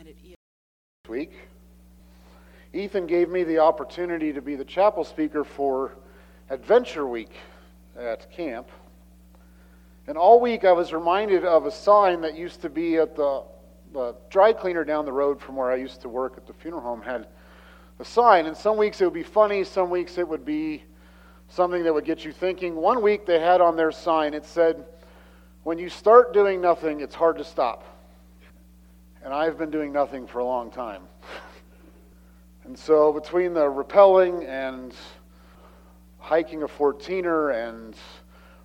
and 0.00 0.08
it 0.08 0.16
is. 0.24 0.34
week. 1.10 1.32
Ethan 2.72 3.06
gave 3.06 3.28
me 3.28 3.44
the 3.44 3.58
opportunity 3.58 4.32
to 4.32 4.40
be 4.40 4.56
the 4.56 4.64
chapel 4.64 5.04
speaker 5.04 5.44
for 5.44 5.92
Adventure 6.48 7.06
Week 7.06 7.32
at 7.98 8.32
camp. 8.32 8.70
And 10.06 10.16
all 10.16 10.40
week 10.40 10.64
I 10.64 10.72
was 10.72 10.94
reminded 10.94 11.44
of 11.44 11.66
a 11.66 11.70
sign 11.70 12.22
that 12.22 12.34
used 12.34 12.62
to 12.62 12.70
be 12.70 12.96
at 12.96 13.14
the, 13.14 13.42
the 13.92 14.14
dry 14.30 14.54
cleaner 14.54 14.84
down 14.84 15.04
the 15.04 15.12
road 15.12 15.38
from 15.38 15.54
where 15.56 15.70
I 15.70 15.76
used 15.76 16.00
to 16.00 16.08
work 16.08 16.38
at 16.38 16.46
the 16.46 16.54
funeral 16.54 16.80
home 16.80 17.02
had 17.02 17.26
a 17.98 18.04
sign. 18.04 18.46
And 18.46 18.56
some 18.56 18.78
weeks 18.78 19.02
it 19.02 19.04
would 19.04 19.12
be 19.12 19.22
funny, 19.22 19.64
some 19.64 19.90
weeks 19.90 20.16
it 20.16 20.26
would 20.26 20.46
be 20.46 20.82
something 21.48 21.84
that 21.84 21.92
would 21.92 22.06
get 22.06 22.24
you 22.24 22.32
thinking. 22.32 22.74
One 22.74 23.02
week 23.02 23.26
they 23.26 23.38
had 23.38 23.60
on 23.60 23.76
their 23.76 23.92
sign, 23.92 24.32
it 24.32 24.46
said, 24.46 24.82
When 25.62 25.76
you 25.76 25.90
start 25.90 26.32
doing 26.32 26.62
nothing, 26.62 27.00
it's 27.00 27.14
hard 27.14 27.36
to 27.36 27.44
stop. 27.44 27.84
And 29.22 29.34
I've 29.34 29.58
been 29.58 29.70
doing 29.70 29.92
nothing 29.92 30.26
for 30.26 30.38
a 30.38 30.44
long 30.44 30.70
time. 30.70 31.02
and 32.64 32.78
so 32.78 33.12
between 33.12 33.52
the 33.52 33.66
rappelling 33.66 34.48
and 34.48 34.94
hiking 36.18 36.62
a 36.62 36.66
14er 36.66 37.68
and 37.68 37.94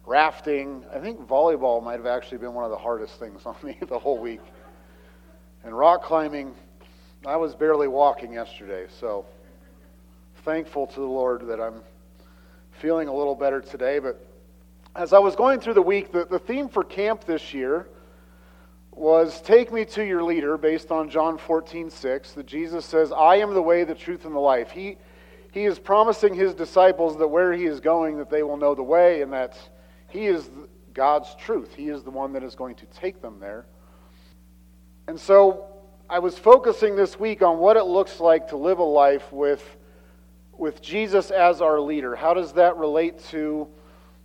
rafting, 0.05 0.85
I 0.93 0.99
think 0.99 1.19
volleyball 1.27 1.83
might 1.83 1.97
have 1.97 2.05
actually 2.05 2.37
been 2.37 2.53
one 2.53 2.63
of 2.63 2.71
the 2.71 2.77
hardest 2.77 3.19
things 3.19 3.45
on 3.45 3.57
me 3.63 3.77
the 3.89 3.99
whole 3.99 4.17
week. 4.17 4.39
And 5.65 5.77
rock 5.77 6.03
climbing, 6.03 6.55
I 7.25 7.35
was 7.35 7.53
barely 7.53 7.89
walking 7.89 8.31
yesterday, 8.31 8.85
so 8.97 9.25
thankful 10.45 10.87
to 10.87 10.99
the 11.01 11.05
Lord 11.05 11.47
that 11.47 11.59
I'm 11.59 11.81
feeling 12.71 13.09
a 13.09 13.13
little 13.13 13.35
better 13.35 13.59
today. 13.59 13.99
But 13.99 14.25
as 14.95 15.11
I 15.11 15.19
was 15.19 15.35
going 15.35 15.59
through 15.59 15.73
the 15.73 15.81
week, 15.81 16.13
the, 16.13 16.23
the 16.23 16.39
theme 16.39 16.69
for 16.69 16.85
camp 16.85 17.25
this 17.25 17.53
year 17.53 17.89
was 18.95 19.41
Take 19.41 19.71
me 19.71 19.85
to 19.85 20.03
your 20.03 20.23
leader, 20.23 20.57
based 20.57 20.91
on 20.91 21.09
John 21.09 21.37
14, 21.37 21.89
6, 21.89 22.31
that 22.33 22.45
Jesus 22.45 22.85
says, 22.85 23.11
I 23.11 23.35
am 23.37 23.53
the 23.53 23.61
way, 23.61 23.83
the 23.83 23.95
truth, 23.95 24.25
and 24.25 24.33
the 24.33 24.39
life. 24.39 24.71
He, 24.71 24.97
he 25.51 25.65
is 25.65 25.77
promising 25.79 26.33
his 26.33 26.53
disciples 26.53 27.17
that 27.17 27.27
where 27.27 27.53
he 27.53 27.65
is 27.65 27.79
going, 27.79 28.17
that 28.17 28.29
they 28.29 28.43
will 28.43 28.57
know 28.57 28.73
the 28.73 28.83
way, 28.83 29.21
and 29.21 29.31
that 29.33 29.57
he 30.07 30.27
is 30.27 30.49
God's 30.93 31.35
truth. 31.35 31.75
He 31.75 31.89
is 31.89 32.03
the 32.03 32.11
one 32.11 32.33
that 32.33 32.43
is 32.43 32.55
going 32.55 32.75
to 32.75 32.85
take 32.87 33.21
them 33.21 33.39
there. 33.39 33.65
And 35.07 35.19
so 35.19 35.67
I 36.09 36.19
was 36.19 36.37
focusing 36.37 36.95
this 36.95 37.19
week 37.19 37.41
on 37.41 37.59
what 37.59 37.77
it 37.77 37.83
looks 37.83 38.19
like 38.19 38.47
to 38.49 38.57
live 38.57 38.79
a 38.79 38.83
life 38.83 39.31
with, 39.31 39.77
with 40.57 40.81
Jesus 40.81 41.31
as 41.31 41.61
our 41.61 41.79
leader. 41.79 42.15
How 42.15 42.33
does 42.33 42.53
that 42.53 42.77
relate 42.77 43.19
to 43.29 43.67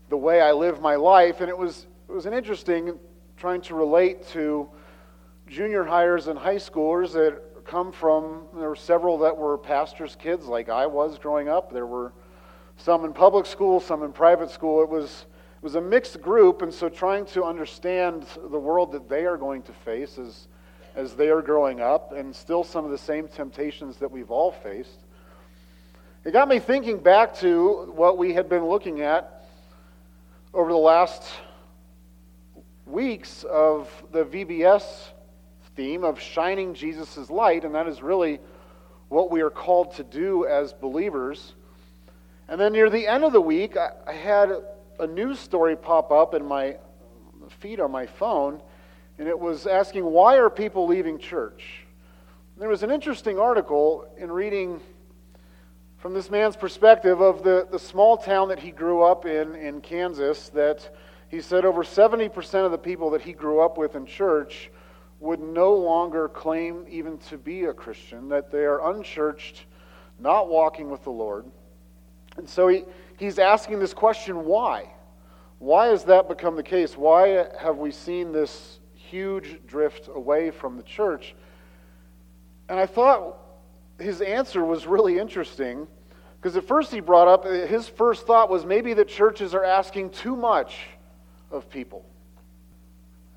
the 0.09 0.17
way 0.17 0.41
I 0.41 0.53
live 0.53 0.81
my 0.81 0.95
life? 0.95 1.41
And 1.41 1.49
it 1.49 1.59
was, 1.59 1.87
it 2.09 2.13
was 2.13 2.27
an 2.27 2.35
interesting 2.35 2.99
trying 3.41 3.63
to 3.63 3.75
relate 3.75 4.29
to 4.29 4.69
junior 5.47 5.83
hires 5.83 6.27
and 6.27 6.39
high 6.39 6.57
schoolers 6.57 7.13
that 7.13 7.41
come 7.65 7.91
from, 7.91 8.43
there 8.59 8.69
were 8.69 8.77
several 8.77 9.17
that 9.17 9.35
were 9.35 9.57
pastors' 9.57 10.15
kids, 10.15 10.45
like 10.45 10.69
I 10.69 10.85
was 10.85 11.17
growing 11.17 11.49
up. 11.49 11.73
There 11.73 11.87
were 11.87 12.13
some 12.77 13.07
in 13.07 13.15
public 13.15 13.47
school, 13.47 13.81
some 13.81 14.03
in 14.03 14.13
private 14.13 14.51
school. 14.51 14.83
It 14.83 14.91
was, 14.91 15.25
it 15.57 15.63
was 15.63 15.75
a 15.75 15.81
mixed 15.81 16.21
group, 16.21 16.61
and 16.61 16.73
so 16.73 16.91
trying 16.91 17.25
to 17.27 17.43
understand 17.43 18.27
the 18.51 18.59
world 18.59 18.93
that 18.93 19.09
they 19.09 19.25
are 19.25 19.39
going 19.39 19.63
to 19.63 19.73
face 19.73 20.19
as, 20.19 20.49
as 20.95 21.15
they 21.15 21.31
are 21.31 21.41
growing 21.41 21.81
up, 21.81 22.13
and 22.13 22.37
still 22.37 22.63
some 22.63 22.85
of 22.85 22.91
the 22.91 22.99
same 22.99 23.27
temptations 23.27 23.97
that 23.97 24.11
we've 24.11 24.31
all 24.31 24.53
faced. 24.53 24.99
It 26.27 26.33
got 26.33 26.47
me 26.47 26.59
thinking 26.59 26.99
back 26.99 27.35
to 27.37 27.91
what 27.95 28.19
we 28.19 28.35
had 28.35 28.51
been 28.51 28.67
looking 28.67 29.01
at 29.01 29.47
over 30.53 30.71
the 30.71 30.77
last 30.77 31.23
weeks 32.91 33.45
of 33.45 33.89
the 34.11 34.25
VBS 34.25 35.11
theme 35.77 36.05
of 36.05 36.21
shining 36.21 36.75
Jesus' 36.75 37.31
light, 37.31 37.65
and 37.65 37.75
that 37.75 37.87
is 37.87 38.03
really 38.03 38.41
what 39.09 39.31
we 39.31 39.41
are 39.41 39.51
called 39.51 39.95
to 39.95 40.05
do 40.05 40.47
as 40.47 40.73
believers. 40.73 41.55
And 42.49 42.61
then 42.61 42.73
near 42.73 42.91
the 42.91 43.07
end 43.07 43.25
of 43.25 43.33
the 43.33 43.41
week, 43.41 43.77
I, 43.77 44.13
had 44.13 44.51
a 44.99 45.07
news 45.07 45.39
story 45.39 45.77
pop 45.77 46.11
up 46.11 46.35
in 46.35 46.45
my 46.45 46.77
feed 47.61 47.81
on 47.81 47.91
my 47.91 48.07
phone, 48.07 48.61
and 49.19 49.29
it 49.29 49.39
was 49.39 49.67
asking, 49.67 50.05
Why 50.05 50.37
are 50.37 50.51
people 50.51 50.87
leaving 50.87 51.19
church? 51.19 51.85
And 52.55 52.63
there 52.63 52.69
was 52.69 52.83
an 52.83 52.91
interesting 52.91 53.39
article 53.39 54.13
in 54.19 54.33
reading 54.33 54.81
from 55.99 56.15
this 56.15 56.31
man's 56.31 56.57
perspective 56.57 57.21
of 57.21 57.43
the, 57.45 57.69
the 57.71 57.79
small 57.79 58.17
town 58.17 58.49
that 58.49 58.59
he 58.59 58.71
grew 58.71 59.03
up 59.03 59.27
in 59.27 59.55
in 59.55 59.81
Kansas 59.81 60.49
that 60.51 60.95
he 61.31 61.41
said 61.41 61.65
over 61.65 61.85
70% 61.85 62.65
of 62.65 62.73
the 62.73 62.79
people 62.79 63.11
that 63.11 63.23
he 63.23 63.33
grew 63.33 63.61
up 63.61 63.79
with 63.79 63.95
in 63.95 64.05
church 64.05 64.71
would 65.21 65.39
no 65.39 65.75
longer 65.75 66.29
claim 66.29 66.85
even 66.89 67.19
to 67.19 67.39
be 67.39 67.65
a 67.65 67.73
Christian, 67.73 68.29
that 68.29 68.51
they 68.51 68.65
are 68.65 68.91
unchurched, 68.91 69.67
not 70.19 70.49
walking 70.49 70.91
with 70.91 71.05
the 71.05 71.11
Lord. 71.11 71.45
And 72.37 72.49
so 72.49 72.67
he, 72.67 72.85
he's 73.17 73.39
asking 73.39 73.79
this 73.79 73.95
question 73.95 74.45
why? 74.45 74.91
Why 75.61 75.87
has 75.89 76.05
that 76.05 76.29
become 76.29 76.57
the 76.57 76.63
case? 76.63 76.97
Why 76.97 77.47
have 77.61 77.77
we 77.77 77.93
seen 77.93 78.33
this 78.33 78.81
huge 78.95 79.61
drift 79.67 80.09
away 80.13 80.51
from 80.51 80.77
the 80.77 80.83
church? 80.83 81.35
And 82.69 82.81
I 82.81 82.87
thought 82.87 83.37
his 84.01 84.21
answer 84.21 84.65
was 84.65 84.87
really 84.87 85.19
interesting 85.19 85.87
because 86.41 86.57
at 86.57 86.65
first 86.65 86.91
he 86.91 87.01
brought 87.01 87.29
up, 87.29 87.45
his 87.45 87.87
first 87.87 88.27
thought 88.27 88.51
was 88.51 88.65
maybe 88.65 88.95
the 88.95 89.05
churches 89.05 89.55
are 89.55 89.65
asking 89.65 90.11
too 90.11 90.35
much 90.35 90.75
of 91.51 91.69
people. 91.71 92.05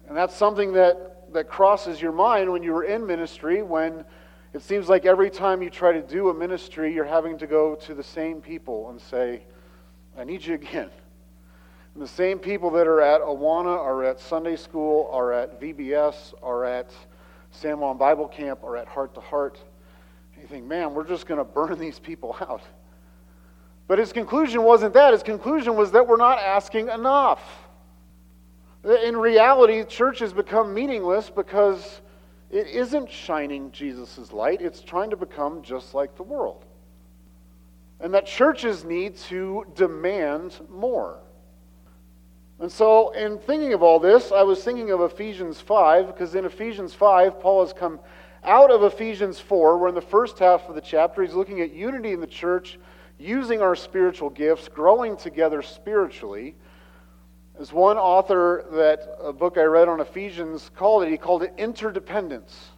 And 0.07 0.17
that's 0.17 0.35
something 0.35 0.73
that, 0.73 1.33
that 1.33 1.47
crosses 1.47 2.01
your 2.01 2.11
mind 2.11 2.51
when 2.51 2.63
you're 2.63 2.83
in 2.83 3.05
ministry, 3.05 3.61
when 3.61 4.03
it 4.53 4.61
seems 4.61 4.87
like 4.89 5.05
every 5.05 5.29
time 5.29 5.61
you 5.61 5.69
try 5.69 5.93
to 5.93 6.01
do 6.01 6.29
a 6.29 6.33
ministry, 6.33 6.93
you're 6.93 7.05
having 7.05 7.37
to 7.39 7.47
go 7.47 7.75
to 7.75 7.93
the 7.93 8.03
same 8.03 8.41
people 8.41 8.89
and 8.89 9.01
say, 9.01 9.43
I 10.17 10.23
need 10.23 10.45
you 10.45 10.53
again. 10.53 10.89
And 11.93 12.03
the 12.03 12.07
same 12.07 12.39
people 12.39 12.69
that 12.71 12.87
are 12.87 13.01
at 13.01 13.21
Awana, 13.21 13.77
are 13.77 14.03
at 14.03 14.19
Sunday 14.19 14.55
school, 14.55 15.09
are 15.11 15.31
at 15.31 15.59
VBS, 15.59 16.33
are 16.41 16.65
at 16.65 16.91
San 17.51 17.79
Juan 17.79 17.97
Bible 17.97 18.27
Camp, 18.27 18.63
are 18.63 18.77
at 18.77 18.87
Heart 18.87 19.15
to 19.15 19.21
Heart. 19.21 19.59
And 20.33 20.41
You 20.43 20.47
think, 20.47 20.65
man, 20.65 20.93
we're 20.93 21.07
just 21.07 21.27
going 21.27 21.37
to 21.37 21.43
burn 21.43 21.77
these 21.79 21.99
people 21.99 22.35
out. 22.41 22.61
But 23.87 23.99
his 23.99 24.13
conclusion 24.13 24.63
wasn't 24.63 24.93
that. 24.93 25.13
His 25.13 25.23
conclusion 25.23 25.75
was 25.75 25.91
that 25.91 26.07
we're 26.07 26.17
not 26.17 26.39
asking 26.39 26.89
enough. 26.89 27.41
In 28.83 29.15
reality, 29.15 29.83
church 29.85 30.19
has 30.19 30.33
become 30.33 30.73
meaningless 30.73 31.29
because 31.29 32.01
it 32.51 32.67
isn't 32.67 33.09
shining 33.09 33.71
Jesus' 33.71 34.33
light, 34.33 34.61
it's 34.61 34.81
trying 34.81 35.09
to 35.09 35.17
become 35.17 35.61
just 35.61 35.93
like 35.93 36.15
the 36.15 36.23
world. 36.23 36.65
And 37.99 38.13
that 38.13 38.25
churches 38.25 38.83
need 38.83 39.15
to 39.17 39.65
demand 39.75 40.59
more. 40.69 41.19
And 42.59 42.71
so, 42.71 43.11
in 43.11 43.39
thinking 43.39 43.73
of 43.73 43.81
all 43.81 43.99
this, 43.99 44.31
I 44.31 44.43
was 44.43 44.63
thinking 44.63 44.91
of 44.91 45.01
Ephesians 45.01 45.59
5, 45.61 46.07
because 46.07 46.35
in 46.35 46.45
Ephesians 46.45 46.93
5, 46.93 47.39
Paul 47.39 47.63
has 47.63 47.73
come 47.73 47.99
out 48.43 48.69
of 48.69 48.83
Ephesians 48.83 49.39
4, 49.39 49.77
where 49.77 49.89
in 49.89 49.95
the 49.95 50.01
first 50.01 50.37
half 50.39 50.67
of 50.67 50.75
the 50.75 50.81
chapter, 50.81 51.23
he's 51.23 51.33
looking 51.33 51.61
at 51.61 51.73
unity 51.73 52.11
in 52.11 52.19
the 52.19 52.27
church, 52.27 52.77
using 53.17 53.61
our 53.61 53.75
spiritual 53.75 54.29
gifts, 54.29 54.67
growing 54.67 55.15
together 55.15 55.61
spiritually. 55.61 56.55
As 57.59 57.71
one 57.71 57.97
author 57.97 58.65
that 58.71 59.17
a 59.21 59.31
book 59.31 59.57
I 59.57 59.63
read 59.63 59.87
on 59.87 59.99
Ephesians 59.99 60.71
called 60.75 61.03
it, 61.03 61.09
he 61.09 61.17
called 61.17 61.43
it 61.43 61.53
interdependence. 61.57 62.69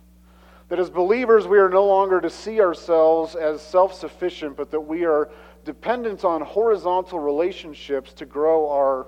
That 0.68 0.80
as 0.80 0.90
believers, 0.90 1.48
we 1.48 1.60
are 1.60 1.70
no 1.70 1.86
longer 1.86 2.20
to 2.20 2.30
see 2.30 2.60
ourselves 2.60 3.36
as 3.36 3.62
self 3.62 3.94
sufficient, 3.94 4.58
but 4.58 4.72
that 4.72 4.82
we 4.82 5.06
are 5.06 5.30
dependent 5.64 6.26
on 6.26 6.42
horizontal 6.42 7.20
relationships 7.20 8.14
to 8.14 8.26
grow 8.26 8.70
our 8.70 9.08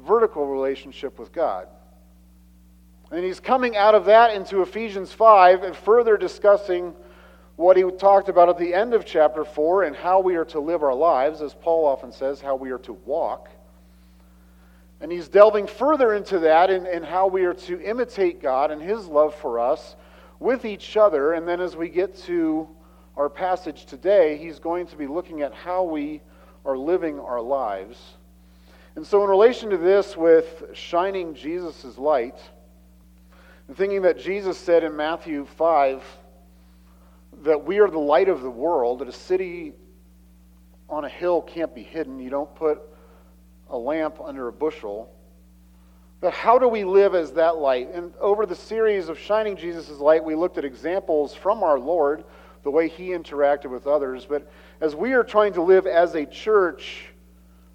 vertical 0.00 0.46
relationship 0.46 1.18
with 1.18 1.32
God. 1.32 1.68
And 3.10 3.24
he's 3.24 3.40
coming 3.40 3.76
out 3.76 3.94
of 3.94 4.04
that 4.04 4.34
into 4.34 4.60
Ephesians 4.60 5.12
5 5.12 5.62
and 5.62 5.74
further 5.74 6.16
discussing 6.16 6.94
what 7.56 7.76
he 7.76 7.84
talked 7.98 8.28
about 8.28 8.48
at 8.48 8.58
the 8.58 8.74
end 8.74 8.92
of 8.92 9.06
chapter 9.06 9.44
4 9.44 9.84
and 9.84 9.96
how 9.96 10.20
we 10.20 10.36
are 10.36 10.44
to 10.44 10.60
live 10.60 10.82
our 10.82 10.94
lives, 10.94 11.40
as 11.40 11.54
Paul 11.54 11.86
often 11.86 12.12
says, 12.12 12.40
how 12.40 12.54
we 12.54 12.70
are 12.70 12.78
to 12.78 12.92
walk. 12.92 13.48
And 15.00 15.12
he's 15.12 15.28
delving 15.28 15.66
further 15.66 16.14
into 16.14 16.40
that 16.40 16.70
and, 16.70 17.04
how 17.04 17.28
we 17.28 17.44
are 17.44 17.54
to 17.54 17.80
imitate 17.80 18.42
God 18.42 18.70
and 18.70 18.82
his 18.82 19.06
love 19.06 19.34
for 19.34 19.60
us 19.60 19.94
with 20.40 20.64
each 20.64 20.96
other. 20.96 21.34
And 21.34 21.46
then 21.46 21.60
as 21.60 21.76
we 21.76 21.88
get 21.88 22.16
to 22.24 22.68
our 23.16 23.28
passage 23.28 23.86
today, 23.86 24.36
he's 24.36 24.58
going 24.58 24.86
to 24.88 24.96
be 24.96 25.06
looking 25.06 25.42
at 25.42 25.54
how 25.54 25.84
we 25.84 26.20
are 26.64 26.76
living 26.76 27.20
our 27.20 27.40
lives. 27.40 27.98
And 28.96 29.06
so, 29.06 29.22
in 29.22 29.30
relation 29.30 29.70
to 29.70 29.76
this, 29.76 30.16
with 30.16 30.64
shining 30.72 31.34
Jesus' 31.34 31.96
light, 31.96 32.38
and 33.68 33.76
thinking 33.76 34.02
that 34.02 34.18
Jesus 34.18 34.58
said 34.58 34.82
in 34.82 34.96
Matthew 34.96 35.44
5 35.44 36.02
that 37.42 37.64
we 37.64 37.78
are 37.78 37.88
the 37.88 37.98
light 37.98 38.28
of 38.28 38.42
the 38.42 38.50
world, 38.50 38.98
that 38.98 39.08
a 39.08 39.12
city 39.12 39.74
on 40.88 41.04
a 41.04 41.08
hill 41.08 41.42
can't 41.42 41.72
be 41.74 41.82
hidden. 41.82 42.18
You 42.18 42.30
don't 42.30 42.52
put 42.56 42.80
a 43.70 43.76
lamp 43.76 44.18
under 44.22 44.48
a 44.48 44.52
bushel. 44.52 45.10
But 46.20 46.32
how 46.32 46.58
do 46.58 46.68
we 46.68 46.84
live 46.84 47.14
as 47.14 47.32
that 47.32 47.58
light? 47.58 47.92
And 47.92 48.12
over 48.20 48.44
the 48.44 48.56
series 48.56 49.08
of 49.08 49.18
Shining 49.18 49.56
Jesus' 49.56 49.90
Light, 49.90 50.24
we 50.24 50.34
looked 50.34 50.58
at 50.58 50.64
examples 50.64 51.34
from 51.34 51.62
our 51.62 51.78
Lord, 51.78 52.24
the 52.64 52.70
way 52.70 52.88
he 52.88 53.10
interacted 53.10 53.70
with 53.70 53.86
others. 53.86 54.26
But 54.26 54.50
as 54.80 54.96
we 54.96 55.12
are 55.12 55.22
trying 55.22 55.52
to 55.52 55.62
live 55.62 55.86
as 55.86 56.14
a 56.16 56.26
church 56.26 57.10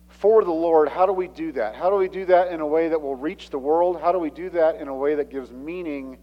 for 0.10 0.44
the 0.44 0.52
Lord, 0.52 0.90
how 0.90 1.06
do 1.06 1.14
we 1.14 1.28
do 1.30 1.54
that? 1.54 1.76
How 1.76 1.90
do 1.90 1.96
we 1.96 2.10
do 2.10 2.26
that 2.26 2.52
in 2.52 2.60
a 2.60 2.68
way 2.68 2.90
that 2.90 3.02
will 3.02 3.16
reach 3.16 3.50
the 3.50 3.60
world? 3.60 4.00
How 4.02 4.12
do 4.12 4.20
we 4.20 4.30
do 4.30 4.50
that 4.52 4.76
in 4.76 4.90
a 4.90 4.96
way 4.96 5.16
that 5.16 5.30
gives 5.30 5.52
meaning 5.52 6.18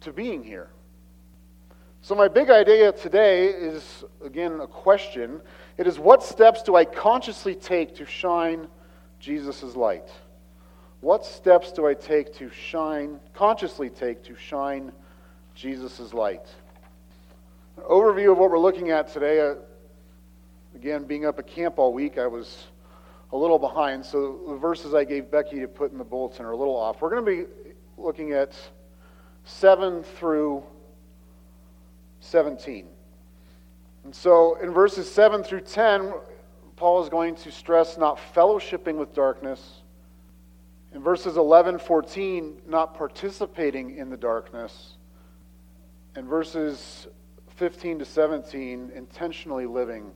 to 0.00 0.12
being 0.12 0.42
here? 0.42 0.68
So, 2.02 2.14
my 2.14 2.28
big 2.28 2.50
idea 2.50 2.92
today 2.92 3.46
is, 3.46 4.04
again, 4.22 4.60
a 4.60 4.66
question. 4.66 5.40
It 5.76 5.86
is 5.86 5.98
what 5.98 6.22
steps 6.22 6.62
do 6.62 6.76
I 6.76 6.84
consciously 6.84 7.54
take 7.54 7.96
to 7.96 8.04
shine 8.04 8.68
Jesus' 9.18 9.74
light? 9.74 10.08
What 11.00 11.24
steps 11.24 11.72
do 11.72 11.86
I 11.86 11.94
take 11.94 12.34
to 12.36 12.48
shine, 12.50 13.20
consciously 13.34 13.90
take 13.90 14.22
to 14.24 14.36
shine 14.36 14.92
Jesus' 15.54 16.14
light? 16.14 16.46
An 17.76 17.82
overview 17.84 18.32
of 18.32 18.38
what 18.38 18.50
we're 18.50 18.58
looking 18.58 18.90
at 18.90 19.12
today. 19.12 19.40
Uh, 19.40 19.56
again, 20.74 21.04
being 21.04 21.26
up 21.26 21.38
at 21.38 21.46
camp 21.46 21.78
all 21.78 21.92
week, 21.92 22.18
I 22.18 22.26
was 22.26 22.68
a 23.32 23.36
little 23.36 23.58
behind, 23.58 24.04
so 24.04 24.40
the 24.46 24.56
verses 24.56 24.94
I 24.94 25.02
gave 25.02 25.30
Becky 25.30 25.58
to 25.60 25.68
put 25.68 25.90
in 25.90 25.98
the 25.98 26.04
bulletin 26.04 26.46
are 26.46 26.52
a 26.52 26.56
little 26.56 26.76
off. 26.76 27.02
We're 27.02 27.10
going 27.10 27.24
to 27.24 27.44
be 27.44 27.72
looking 27.98 28.32
at 28.32 28.56
7 29.44 30.04
through 30.04 30.62
17. 32.20 32.86
And 34.04 34.14
so 34.14 34.56
in 34.62 34.70
verses 34.70 35.10
7 35.10 35.42
through 35.42 35.62
10, 35.62 36.12
Paul 36.76 37.02
is 37.02 37.08
going 37.08 37.36
to 37.36 37.50
stress 37.50 37.96
not 37.96 38.18
fellowshipping 38.34 38.96
with 38.96 39.14
darkness 39.14 39.80
in 40.94 41.02
verses 41.02 41.36
11, 41.36 41.78
14, 41.78 42.62
not 42.68 42.94
participating 42.94 43.96
in 43.96 44.10
the 44.10 44.16
darkness. 44.16 44.96
In 46.14 46.26
verses 46.26 47.08
15 47.56 47.98
to 47.98 48.04
17, 48.04 48.92
intentionally 48.94 49.66
living 49.66 50.12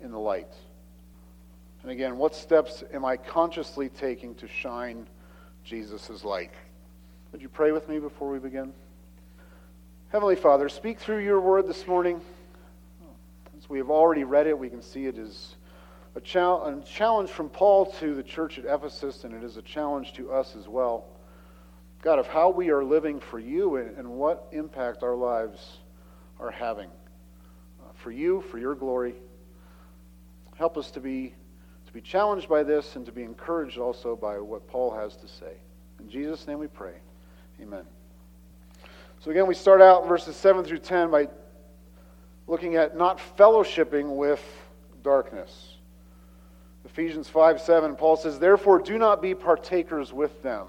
in 0.00 0.10
the 0.10 0.18
light. 0.18 0.52
And 1.82 1.92
again, 1.92 2.18
what 2.18 2.34
steps 2.34 2.82
am 2.92 3.04
I 3.04 3.16
consciously 3.16 3.88
taking 3.88 4.34
to 4.36 4.48
shine 4.48 5.06
Jesus' 5.62 6.24
light? 6.24 6.50
Would 7.30 7.40
you 7.40 7.48
pray 7.48 7.70
with 7.70 7.88
me 7.88 8.00
before 8.00 8.28
we 8.28 8.40
begin? 8.40 8.72
Heavenly 10.08 10.36
Father, 10.36 10.68
speak 10.68 10.98
through 10.98 11.22
your 11.22 11.40
word 11.40 11.68
this 11.68 11.86
morning. 11.86 12.20
As 13.66 13.70
we 13.70 13.78
have 13.78 13.90
already 13.90 14.22
read 14.22 14.46
it, 14.46 14.56
we 14.56 14.70
can 14.70 14.80
see 14.80 15.06
it 15.06 15.18
is 15.18 15.56
a, 16.14 16.20
challenge 16.20 17.30
from 17.30 17.48
Paul 17.48 17.86
to 17.94 18.14
the 18.14 18.22
church 18.22 18.60
at 18.60 18.64
Ephesus, 18.64 19.24
and 19.24 19.34
it 19.34 19.42
is 19.42 19.56
a 19.56 19.62
challenge 19.62 20.12
to 20.12 20.30
us 20.30 20.54
as 20.54 20.68
well. 20.68 21.08
God, 22.00 22.20
of 22.20 22.28
how 22.28 22.48
we 22.48 22.70
are 22.70 22.84
living 22.84 23.18
for 23.18 23.40
you 23.40 23.74
and, 23.74 24.08
what 24.08 24.46
impact 24.52 25.02
our 25.02 25.16
lives 25.16 25.78
are 26.38 26.52
having. 26.52 26.88
Uh, 27.82 27.92
for 27.94 28.12
you, 28.12 28.40
for 28.52 28.58
your 28.58 28.76
glory. 28.76 29.16
Help 30.54 30.76
us 30.76 30.92
to 30.92 31.00
be, 31.00 31.34
to 31.88 31.92
be 31.92 32.00
challenged 32.00 32.48
by 32.48 32.62
this 32.62 32.94
and 32.94 33.04
to 33.04 33.10
be 33.10 33.24
encouraged 33.24 33.78
also 33.78 34.14
by 34.14 34.38
what 34.38 34.68
Paul 34.68 34.94
has 34.94 35.16
to 35.16 35.26
say. 35.26 35.54
In 35.98 36.08
Jesus' 36.08 36.46
name 36.46 36.60
we 36.60 36.68
pray. 36.68 36.94
Amen. 37.60 37.82
So 39.18 39.32
again, 39.32 39.48
we 39.48 39.54
start 39.54 39.82
out 39.82 40.06
verses 40.06 40.36
7 40.36 40.64
through 40.64 40.78
10 40.78 41.10
by 41.10 41.26
looking 42.46 42.76
at 42.76 42.96
not 42.96 43.20
fellowshipping 43.36 44.16
with 44.16 44.42
darkness. 45.02 45.76
Ephesians 46.84 47.28
5 47.28 47.60
7, 47.60 47.96
Paul 47.96 48.16
says, 48.16 48.38
Therefore, 48.38 48.78
do 48.78 48.98
not 48.98 49.20
be 49.20 49.34
partakers 49.34 50.12
with 50.12 50.42
them. 50.42 50.66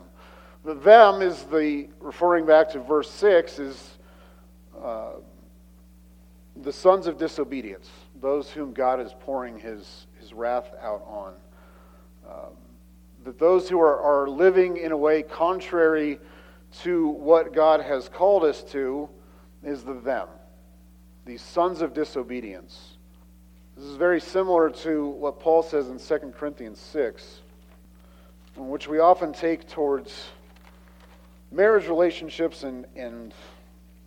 The 0.66 0.74
them 0.74 1.22
is 1.22 1.44
the, 1.44 1.88
referring 2.00 2.46
back 2.46 2.70
to 2.72 2.80
verse 2.80 3.10
6, 3.12 3.60
is 3.60 3.98
uh, 4.82 5.12
the 6.64 6.74
sons 6.74 7.08
of 7.08 7.18
disobedience, 7.18 7.90
those 8.20 8.50
whom 8.50 8.74
God 8.74 9.00
is 9.00 9.14
pouring 9.22 9.60
his, 9.60 10.08
his 10.20 10.34
wrath 10.34 10.70
out 10.82 11.04
on. 11.08 11.34
Um, 12.28 12.54
that 13.24 13.40
those 13.40 13.70
who 13.70 13.80
are, 13.80 14.00
are 14.00 14.28
living 14.28 14.78
in 14.78 14.92
a 14.92 14.98
way 14.98 15.22
contrary 15.22 16.20
to 16.82 17.08
what 17.08 17.54
God 17.54 17.82
has 17.82 18.10
called 18.10 18.44
us 18.44 18.64
to 18.72 19.10
is 19.64 19.84
the 19.84 19.94
them, 19.94 20.28
these 21.28 21.42
sons 21.42 21.82
of 21.82 21.94
disobedience. 21.94 22.94
This 23.76 23.86
is 23.86 23.98
very 23.98 24.22
similar 24.22 24.70
to 24.70 25.08
what 25.08 25.42
Paul 25.42 25.62
says 25.62 25.90
in 25.90 26.00
2 26.00 26.32
Corinthians 26.32 26.80
6, 26.80 27.42
which 28.56 28.88
we 28.88 29.00
often 29.00 29.34
take 29.34 29.68
towards 29.68 30.30
marriage 31.52 31.88
relationships 31.88 32.64
and, 32.64 32.86
and 32.96 33.34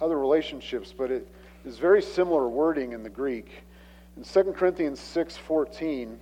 other 0.01 0.19
relationships, 0.19 0.95
but 0.97 1.11
it 1.11 1.29
is 1.67 1.77
very 1.77 2.01
similar 2.01 2.49
wording 2.49 2.93
in 2.93 3.03
the 3.03 3.11
Greek. 3.11 3.65
In 4.17 4.25
2 4.25 4.55
Corinthians 4.55 4.99
6:14, 4.99 6.19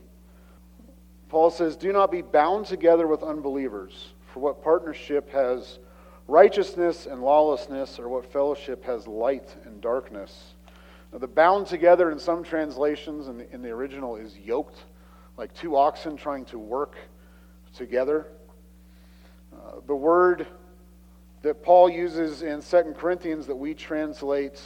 Paul 1.29 1.51
says, 1.51 1.77
"Do 1.77 1.93
not 1.93 2.11
be 2.11 2.23
bound 2.23 2.67
together 2.67 3.07
with 3.07 3.23
unbelievers, 3.23 4.15
for 4.27 4.41
what 4.41 4.63
partnership 4.63 5.31
has 5.31 5.79
righteousness 6.27 7.07
and 7.07 7.23
lawlessness, 7.23 8.01
or 8.01 8.09
what 8.09 8.25
fellowship 8.25 8.83
has 8.85 9.07
light 9.07 9.55
and 9.65 9.81
darkness?" 9.81 10.55
Now, 11.13 11.19
the 11.19 11.29
bound 11.29 11.67
together 11.67 12.11
in 12.11 12.19
some 12.19 12.45
translations 12.45 13.29
in 13.29 13.39
the, 13.39 13.53
in 13.53 13.63
the 13.63 13.71
original 13.71 14.17
is 14.17 14.37
yoked, 14.37 14.79
like 15.37 15.55
two 15.55 15.77
oxen 15.77 16.17
trying 16.17 16.45
to 16.47 16.59
work 16.59 16.97
together. 17.75 18.27
Uh, 19.53 19.81
the 19.87 19.95
word 19.95 20.47
that 21.43 21.63
Paul 21.63 21.89
uses 21.89 22.43
in 22.43 22.61
2 22.61 22.95
Corinthians 22.99 23.47
that 23.47 23.57
we 23.57 23.73
translate 23.73 24.61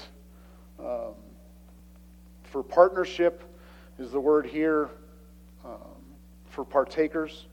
um, 0.81 1.15
for 2.43 2.63
partnership 2.63 3.45
is 3.99 4.11
the 4.11 4.21
word 4.21 4.47
here 4.47 4.91
um, 5.65 5.79
for 6.47 6.65
partakers. 6.65 7.47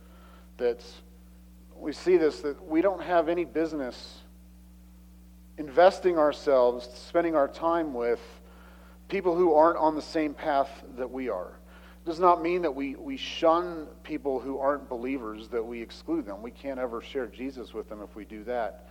That 0.58 0.84
we 1.76 1.94
see 1.94 2.18
this, 2.18 2.42
that 2.42 2.66
we 2.68 2.82
don't 2.82 3.02
have 3.02 3.30
any 3.30 3.46
business 3.46 4.20
investing 5.58 6.18
ourselves, 6.18 6.90
spending 6.96 7.36
our 7.36 7.48
time 7.48 7.94
with 7.94 8.20
people 9.10 9.36
who 9.36 9.54
aren't 9.54 9.78
on 9.78 9.96
the 9.96 10.02
same 10.02 10.34
path 10.34 10.70
that 10.96 11.10
we 11.10 11.28
are. 11.28 11.60
It 12.06 12.06
does 12.06 12.20
not 12.20 12.42
mean 12.42 12.62
that 12.62 12.74
we, 12.74 12.96
we 12.96 13.18
shun 13.18 13.88
people 14.04 14.40
who 14.40 14.58
aren't 14.60 14.88
believers, 14.88 15.50
that 15.50 15.66
we 15.66 15.82
exclude 15.82 16.26
them. 16.26 16.42
We 16.42 16.52
can't 16.52 16.80
ever 16.80 17.02
share 17.02 17.28
Jesus 17.28 17.74
with 17.74 17.90
them 17.90 18.02
if 18.02 18.16
we 18.16 18.24
do 18.24 18.44
that. 18.46 18.88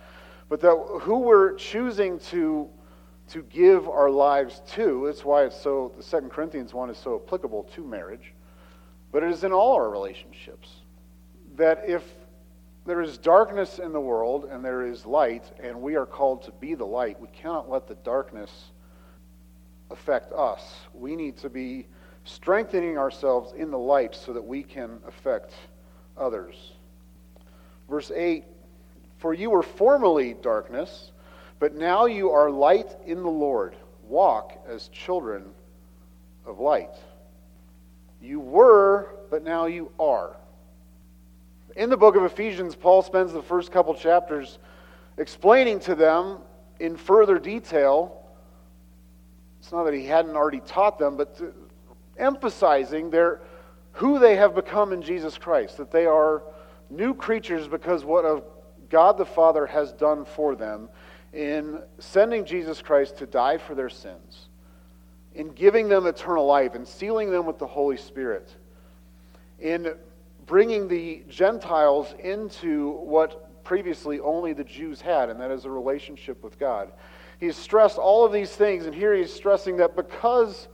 But 0.49 0.61
that 0.61 0.75
who 1.01 1.19
we're 1.19 1.53
choosing 1.53 2.19
to, 2.19 2.69
to 3.29 3.43
give 3.43 3.87
our 3.87 4.09
lives 4.09 4.61
to, 4.71 5.05
that's 5.05 5.23
why 5.23 5.45
it's 5.45 5.59
so, 5.59 5.91
the 5.95 6.03
Second 6.03 6.29
Corinthians 6.31 6.73
one 6.73 6.89
is 6.89 6.97
so 6.97 7.21
applicable 7.25 7.63
to 7.75 7.83
marriage, 7.83 8.33
but 9.11 9.23
it 9.23 9.31
is 9.31 9.43
in 9.43 9.51
all 9.51 9.73
our 9.73 9.89
relationships. 9.89 10.69
That 11.55 11.83
if 11.87 12.03
there 12.85 13.01
is 13.01 13.17
darkness 13.17 13.79
in 13.79 13.93
the 13.93 14.01
world 14.01 14.45
and 14.45 14.63
there 14.63 14.85
is 14.85 15.05
light, 15.05 15.45
and 15.61 15.81
we 15.81 15.95
are 15.95 16.05
called 16.05 16.43
to 16.43 16.51
be 16.51 16.73
the 16.75 16.85
light, 16.85 17.19
we 17.21 17.27
cannot 17.27 17.69
let 17.69 17.87
the 17.87 17.95
darkness 17.95 18.71
affect 19.91 20.31
us. 20.33 20.61
We 20.93 21.15
need 21.15 21.37
to 21.37 21.49
be 21.49 21.87
strengthening 22.23 22.97
ourselves 22.97 23.53
in 23.53 23.71
the 23.71 23.77
light 23.77 24.15
so 24.15 24.33
that 24.33 24.41
we 24.41 24.63
can 24.63 24.99
affect 25.07 25.53
others. 26.17 26.73
Verse 27.89 28.11
8 28.13 28.43
For 29.17 29.33
you 29.33 29.49
were 29.49 29.63
formerly 29.63 30.35
darkness, 30.35 31.11
but 31.59 31.75
now 31.75 32.05
you 32.05 32.29
are 32.31 32.49
light 32.49 32.95
in 33.05 33.23
the 33.23 33.29
Lord. 33.29 33.75
Walk 34.03 34.53
as 34.67 34.87
children 34.89 35.45
of 36.45 36.59
light. 36.59 36.93
You 38.21 38.39
were, 38.39 39.15
but 39.29 39.43
now 39.43 39.65
you 39.65 39.91
are. 39.99 40.35
In 41.75 41.89
the 41.89 41.97
book 41.97 42.15
of 42.15 42.23
Ephesians, 42.23 42.75
Paul 42.75 43.01
spends 43.01 43.31
the 43.31 43.41
first 43.41 43.71
couple 43.71 43.93
chapters 43.93 44.57
explaining 45.17 45.79
to 45.81 45.95
them 45.95 46.39
in 46.79 46.97
further 46.97 47.39
detail 47.39 48.18
it's 49.59 49.71
not 49.71 49.83
that 49.83 49.93
he 49.93 50.05
hadn't 50.05 50.35
already 50.35 50.61
taught 50.61 50.97
them, 50.97 51.17
but 51.17 51.39
emphasizing 52.17 53.09
their, 53.09 53.41
who 53.93 54.19
they 54.19 54.35
have 54.35 54.55
become 54.55 54.93
in 54.93 55.01
Jesus 55.01 55.37
Christ, 55.37 55.77
that 55.77 55.91
they 55.91 56.05
are 56.05 56.43
new 56.89 57.13
creatures 57.13 57.67
because 57.67 58.03
what 58.03 58.25
of 58.25 58.43
God 58.89 59.17
the 59.17 59.25
Father 59.25 59.65
has 59.65 59.93
done 59.93 60.25
for 60.25 60.55
them 60.55 60.89
in 61.33 61.81
sending 61.99 62.45
Jesus 62.45 62.81
Christ 62.81 63.17
to 63.17 63.25
die 63.25 63.57
for 63.57 63.75
their 63.75 63.89
sins, 63.89 64.49
in 65.35 65.49
giving 65.49 65.87
them 65.87 66.07
eternal 66.07 66.45
life, 66.45 66.73
and 66.73 66.87
sealing 66.87 67.29
them 67.29 67.45
with 67.45 67.59
the 67.59 67.67
Holy 67.67 67.97
Spirit, 67.97 68.55
in 69.59 69.93
bringing 70.45 70.87
the 70.87 71.23
Gentiles 71.29 72.15
into 72.19 72.91
what 72.91 73.63
previously 73.63 74.19
only 74.19 74.53
the 74.53 74.63
Jews 74.63 74.99
had, 74.99 75.29
and 75.29 75.39
that 75.39 75.51
is 75.51 75.65
a 75.65 75.69
relationship 75.69 76.43
with 76.43 76.57
God. 76.57 76.91
He's 77.39 77.55
stressed 77.55 77.97
all 77.97 78.25
of 78.25 78.33
these 78.33 78.51
things, 78.51 78.85
and 78.85 78.93
here 78.93 79.13
he's 79.13 79.33
stressing 79.33 79.77
that 79.77 79.95
because 79.95 80.67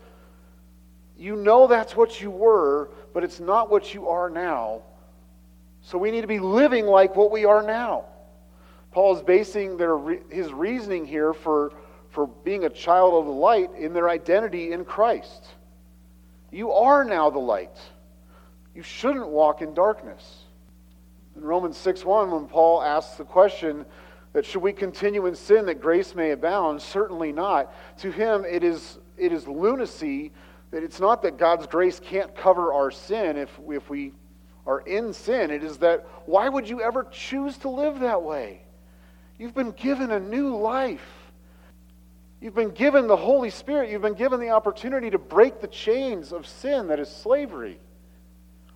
you 1.18 1.36
know 1.36 1.68
that's 1.68 1.96
what 1.96 2.22
you 2.22 2.32
were, 2.32 2.90
but 3.14 3.24
it's 3.24 3.40
not 3.40 3.70
what 3.70 3.94
you 3.94 4.10
are 4.10 4.30
now, 4.30 4.82
So 5.82 5.98
we 5.98 6.10
need 6.10 6.22
to 6.22 6.28
be 6.28 6.40
living 6.40 6.86
like 6.86 7.16
what 7.16 7.32
we 7.32 7.46
are 7.46 7.62
now. 7.62 8.06
Paul 8.92 9.16
is 9.16 9.22
basing 9.22 9.78
their, 9.78 10.00
his 10.30 10.52
reasoning 10.52 11.06
here 11.06 11.34
for, 11.34 11.74
for 12.10 12.28
being 12.28 12.66
a 12.66 12.70
child 12.70 13.14
of 13.14 13.26
the 13.26 13.32
light 13.32 13.70
in 13.78 13.94
their 13.94 14.10
identity 14.10 14.72
in 14.72 14.84
Christ. 14.84 15.46
You 16.52 16.72
are 16.72 17.04
now 17.04 17.30
the 17.30 17.40
light. 17.40 17.78
You 18.74 18.82
shouldn't 18.82 19.28
walk 19.28 19.62
in 19.62 19.74
darkness. 19.74 20.44
In 21.36 21.44
Romans 21.44 21.78
6 21.78 22.04
1, 22.04 22.32
when 22.32 22.48
Paul 22.48 22.82
asks 22.82 23.18
the 23.18 23.26
question 23.26 23.86
that 24.36 24.46
should 24.46 24.62
we 24.62 24.74
continue 24.74 25.28
in 25.28 25.34
sin 25.34 25.66
that 25.66 25.80
grace 25.80 26.14
may 26.14 26.32
abound, 26.32 26.82
certainly 26.82 27.32
not. 27.32 27.74
To 28.00 28.12
him, 28.12 28.44
it 28.44 28.66
is, 28.66 29.00
it 29.16 29.32
is 29.32 29.48
lunacy 29.48 30.34
that 30.72 30.84
it's 30.84 31.00
not 31.00 31.22
that 31.22 31.38
God's 31.38 31.68
grace 31.68 32.02
can't 32.04 32.36
cover 32.36 32.74
our 32.74 32.92
sin 32.92 33.38
if, 33.38 33.50
if 33.70 33.90
we 33.90 34.12
are 34.68 34.82
in 34.82 35.14
sin. 35.14 35.52
It 35.52 35.64
is 35.64 35.78
that 35.78 36.06
why 36.26 36.50
would 36.50 36.68
you 36.68 36.82
ever 36.82 37.06
choose 37.06 37.56
to 37.60 37.70
live 37.70 38.02
that 38.02 38.22
way? 38.22 38.60
You've 39.40 39.56
been 39.56 39.72
given 39.72 40.12
a 40.12 40.20
new 40.20 40.54
life. 40.58 41.32
You've 42.42 42.56
been 42.56 42.72
given 42.72 43.08
the 43.08 43.16
Holy 43.16 43.50
Spirit. 43.50 43.90
You've 43.90 44.02
been 44.02 44.16
given 44.16 44.42
the 44.42 44.50
opportunity 44.50 45.10
to 45.12 45.18
break 45.18 45.62
the 45.62 45.68
chains 45.68 46.34
of 46.34 46.46
sin 46.46 46.88
that 46.90 47.00
is 47.00 47.08
slavery. 47.08 47.80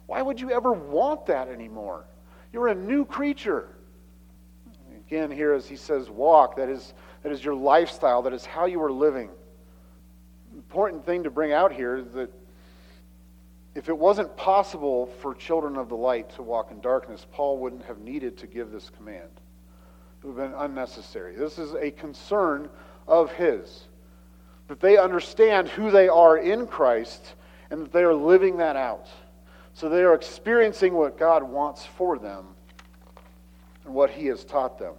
Why 0.05 0.21
would 0.21 0.39
you 0.39 0.51
ever 0.51 0.71
want 0.71 1.25
that 1.25 1.49
anymore? 1.49 2.05
You're 2.53 2.69
a 2.69 2.75
new 2.75 3.03
creature. 3.03 3.67
Again, 5.09 5.31
here 5.31 5.53
as 5.53 5.67
he 5.67 5.75
says, 5.75 6.07
walk, 6.07 6.57
that 6.57 6.69
is, 6.69 6.93
that 7.23 7.31
is 7.31 7.43
your 7.43 7.55
lifestyle, 7.55 8.21
that 8.21 8.33
is 8.33 8.45
how 8.45 8.67
you 8.67 8.79
are 8.83 8.91
living. 8.91 9.31
Important 10.53 11.03
thing 11.03 11.23
to 11.23 11.31
bring 11.31 11.51
out 11.51 11.73
here 11.73 11.97
is 11.97 12.11
that 12.11 12.31
if 13.73 13.89
it 13.89 13.97
wasn't 13.97 14.37
possible 14.37 15.07
for 15.19 15.33
children 15.33 15.77
of 15.77 15.89
the 15.89 15.95
light 15.95 16.29
to 16.35 16.43
walk 16.43 16.69
in 16.69 16.79
darkness, 16.79 17.25
Paul 17.31 17.57
wouldn't 17.57 17.85
have 17.85 17.97
needed 17.97 18.37
to 18.37 18.45
give 18.45 18.69
this 18.69 18.91
command. 18.91 19.31
It 20.21 20.27
would 20.27 20.39
have 20.39 20.51
been 20.51 20.59
unnecessary. 20.59 21.35
This 21.35 21.57
is 21.57 21.73
a 21.73 21.89
concern 21.89 22.69
of 23.07 23.31
his. 23.31 23.85
That 24.67 24.79
they 24.79 24.97
understand 24.97 25.69
who 25.69 25.89
they 25.89 26.07
are 26.07 26.37
in 26.37 26.67
Christ 26.67 27.33
and 27.71 27.81
that 27.81 27.91
they 27.91 28.03
are 28.03 28.13
living 28.13 28.57
that 28.57 28.75
out. 28.75 29.07
So 29.73 29.89
they 29.89 30.03
are 30.03 30.13
experiencing 30.13 30.93
what 30.93 31.17
God 31.17 31.41
wants 31.41 31.83
for 31.83 32.19
them 32.19 32.45
and 33.89 33.95
what 33.95 34.11
he 34.11 34.27
has 34.27 34.45
taught 34.45 34.77
them. 34.77 34.93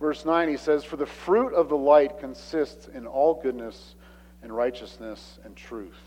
Verse 0.00 0.24
9, 0.24 0.48
he 0.48 0.56
says, 0.56 0.84
For 0.84 0.96
the 0.96 1.04
fruit 1.04 1.52
of 1.52 1.68
the 1.68 1.76
light 1.76 2.18
consists 2.18 2.88
in 2.88 3.06
all 3.06 3.34
goodness 3.34 3.94
and 4.42 4.56
righteousness 4.56 5.38
and 5.44 5.54
truth. 5.54 6.00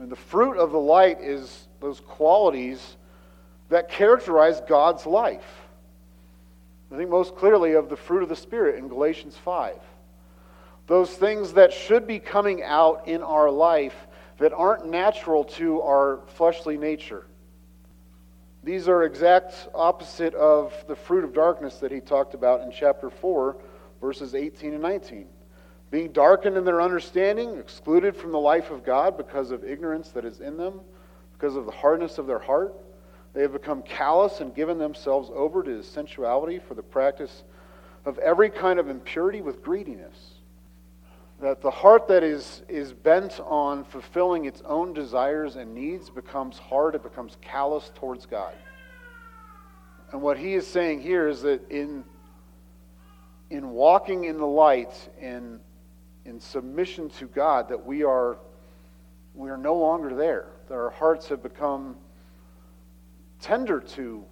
And 0.00 0.10
the 0.10 0.16
fruit 0.16 0.58
of 0.58 0.72
the 0.72 0.80
light 0.80 1.20
is 1.20 1.68
those 1.80 2.00
qualities 2.00 2.96
that 3.68 3.88
characterize 3.88 4.60
God's 4.68 5.06
life. 5.06 5.46
I 6.92 6.96
think 6.96 7.10
most 7.10 7.36
clearly 7.36 7.74
of 7.74 7.88
the 7.88 7.96
fruit 7.96 8.24
of 8.24 8.28
the 8.28 8.34
Spirit 8.34 8.74
in 8.74 8.88
Galatians 8.88 9.36
5. 9.36 9.76
Those 10.88 11.10
things 11.10 11.52
that 11.52 11.72
should 11.72 12.08
be 12.08 12.18
coming 12.18 12.60
out 12.64 13.06
in 13.06 13.22
our 13.22 13.52
life 13.52 13.94
that 14.38 14.52
aren't 14.52 14.86
natural 14.86 15.44
to 15.44 15.80
our 15.82 16.18
fleshly 16.26 16.76
nature. 16.76 17.24
These 18.64 18.88
are 18.88 19.02
exact 19.02 19.68
opposite 19.74 20.34
of 20.34 20.72
the 20.88 20.96
fruit 20.96 21.22
of 21.22 21.34
darkness 21.34 21.76
that 21.80 21.92
he 21.92 22.00
talked 22.00 22.32
about 22.32 22.62
in 22.62 22.72
chapter 22.72 23.10
4, 23.10 23.58
verses 24.00 24.34
18 24.34 24.72
and 24.72 24.80
19. 24.80 25.26
Being 25.90 26.12
darkened 26.12 26.56
in 26.56 26.64
their 26.64 26.80
understanding, 26.80 27.58
excluded 27.58 28.16
from 28.16 28.32
the 28.32 28.40
life 28.40 28.70
of 28.70 28.82
God 28.82 29.18
because 29.18 29.50
of 29.50 29.64
ignorance 29.64 30.08
that 30.12 30.24
is 30.24 30.40
in 30.40 30.56
them, 30.56 30.80
because 31.34 31.56
of 31.56 31.66
the 31.66 31.72
hardness 31.72 32.16
of 32.16 32.26
their 32.26 32.38
heart. 32.38 32.74
They 33.34 33.42
have 33.42 33.52
become 33.52 33.82
callous 33.82 34.40
and 34.40 34.54
given 34.54 34.78
themselves 34.78 35.28
over 35.34 35.62
to 35.62 35.82
sensuality 35.82 36.58
for 36.58 36.72
the 36.72 36.82
practice 36.82 37.44
of 38.06 38.16
every 38.18 38.48
kind 38.48 38.78
of 38.78 38.88
impurity 38.88 39.42
with 39.42 39.62
greediness 39.62 40.33
that 41.44 41.60
the 41.60 41.70
heart 41.70 42.08
that 42.08 42.22
is, 42.22 42.62
is 42.70 42.94
bent 42.94 43.38
on 43.40 43.84
fulfilling 43.84 44.46
its 44.46 44.62
own 44.64 44.94
desires 44.94 45.56
and 45.56 45.74
needs 45.74 46.08
becomes 46.08 46.58
hard, 46.58 46.94
it 46.94 47.02
becomes 47.02 47.36
callous 47.42 47.92
towards 47.96 48.24
God. 48.24 48.54
And 50.10 50.22
what 50.22 50.38
he 50.38 50.54
is 50.54 50.66
saying 50.66 51.02
here 51.02 51.28
is 51.28 51.42
that 51.42 51.70
in, 51.70 52.02
in 53.50 53.68
walking 53.72 54.24
in 54.24 54.38
the 54.38 54.46
light, 54.46 54.94
in, 55.20 55.60
in 56.24 56.40
submission 56.40 57.10
to 57.18 57.26
God, 57.26 57.68
that 57.68 57.84
we 57.84 58.04
are, 58.04 58.38
we 59.34 59.50
are 59.50 59.58
no 59.58 59.74
longer 59.74 60.14
there, 60.14 60.46
that 60.68 60.74
our 60.74 60.88
hearts 60.88 61.28
have 61.28 61.42
become 61.42 61.94
tender 63.38 63.80
to 63.80 64.24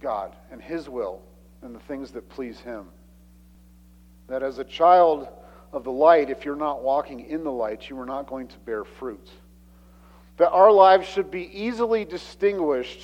God 0.00 0.34
and 0.50 0.62
his 0.62 0.88
will 0.88 1.20
and 1.60 1.74
the 1.74 1.80
things 1.80 2.10
that 2.12 2.26
please 2.30 2.58
him. 2.58 2.86
That 4.28 4.42
as 4.42 4.58
a 4.58 4.64
child, 4.64 5.28
of 5.72 5.84
the 5.84 5.92
light, 5.92 6.30
if 6.30 6.44
you're 6.44 6.56
not 6.56 6.82
walking 6.82 7.20
in 7.20 7.44
the 7.44 7.52
light, 7.52 7.88
you 7.88 7.98
are 7.98 8.06
not 8.06 8.26
going 8.26 8.48
to 8.48 8.58
bear 8.60 8.84
fruit. 8.84 9.28
That 10.36 10.50
our 10.50 10.70
lives 10.70 11.08
should 11.08 11.30
be 11.30 11.50
easily 11.52 12.04
distinguished 12.04 13.02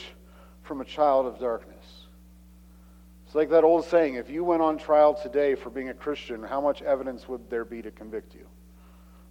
from 0.62 0.80
a 0.80 0.84
child 0.84 1.26
of 1.26 1.38
darkness. 1.38 1.84
It's 3.26 3.34
like 3.34 3.50
that 3.50 3.64
old 3.64 3.86
saying 3.86 4.14
if 4.14 4.28
you 4.28 4.44
went 4.44 4.62
on 4.62 4.78
trial 4.78 5.14
today 5.14 5.54
for 5.54 5.70
being 5.70 5.88
a 5.88 5.94
Christian, 5.94 6.42
how 6.42 6.60
much 6.60 6.82
evidence 6.82 7.28
would 7.28 7.48
there 7.48 7.64
be 7.64 7.80
to 7.82 7.90
convict 7.90 8.34
you? 8.34 8.46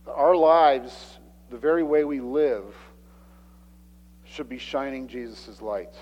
Our 0.08 0.36
lives, 0.36 1.20
the 1.50 1.58
very 1.58 1.84
way 1.84 2.04
we 2.04 2.20
live, 2.20 2.76
should 4.26 4.50
be 4.50 4.58
shining 4.58 5.08
Jesus' 5.08 5.62
light. 5.62 5.94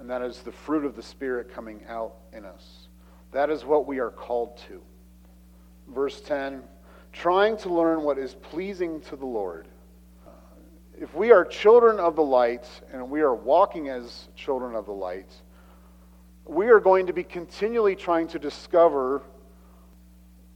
And 0.00 0.10
that 0.10 0.22
is 0.22 0.40
the 0.40 0.52
fruit 0.52 0.84
of 0.84 0.96
the 0.96 1.02
Spirit 1.02 1.54
coming 1.54 1.82
out 1.88 2.16
in 2.32 2.44
us. 2.44 2.88
That 3.32 3.50
is 3.50 3.64
what 3.64 3.86
we 3.86 3.98
are 3.98 4.10
called 4.10 4.58
to 4.68 4.82
verse 5.88 6.20
10, 6.20 6.62
trying 7.12 7.56
to 7.58 7.68
learn 7.68 8.02
what 8.02 8.18
is 8.18 8.34
pleasing 8.34 9.00
to 9.02 9.16
the 9.16 9.26
Lord. 9.26 9.68
If 10.98 11.14
we 11.14 11.30
are 11.30 11.44
children 11.44 12.00
of 12.00 12.16
the 12.16 12.22
light 12.22 12.66
and 12.92 13.10
we 13.10 13.20
are 13.20 13.34
walking 13.34 13.88
as 13.88 14.28
children 14.34 14.74
of 14.74 14.86
the 14.86 14.92
light, 14.92 15.30
we 16.46 16.68
are 16.68 16.80
going 16.80 17.06
to 17.08 17.12
be 17.12 17.24
continually 17.24 17.96
trying 17.96 18.28
to 18.28 18.38
discover 18.38 19.22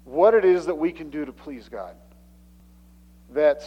what 0.05 0.35
it 0.35 0.45
is 0.45 0.67
that 0.67 0.77
we 0.77 0.93
can 0.93 1.11
do 1.11 1.25
to 1.25 1.33
please 1.33 1.69
God. 1.69 1.95
That 3.33 3.67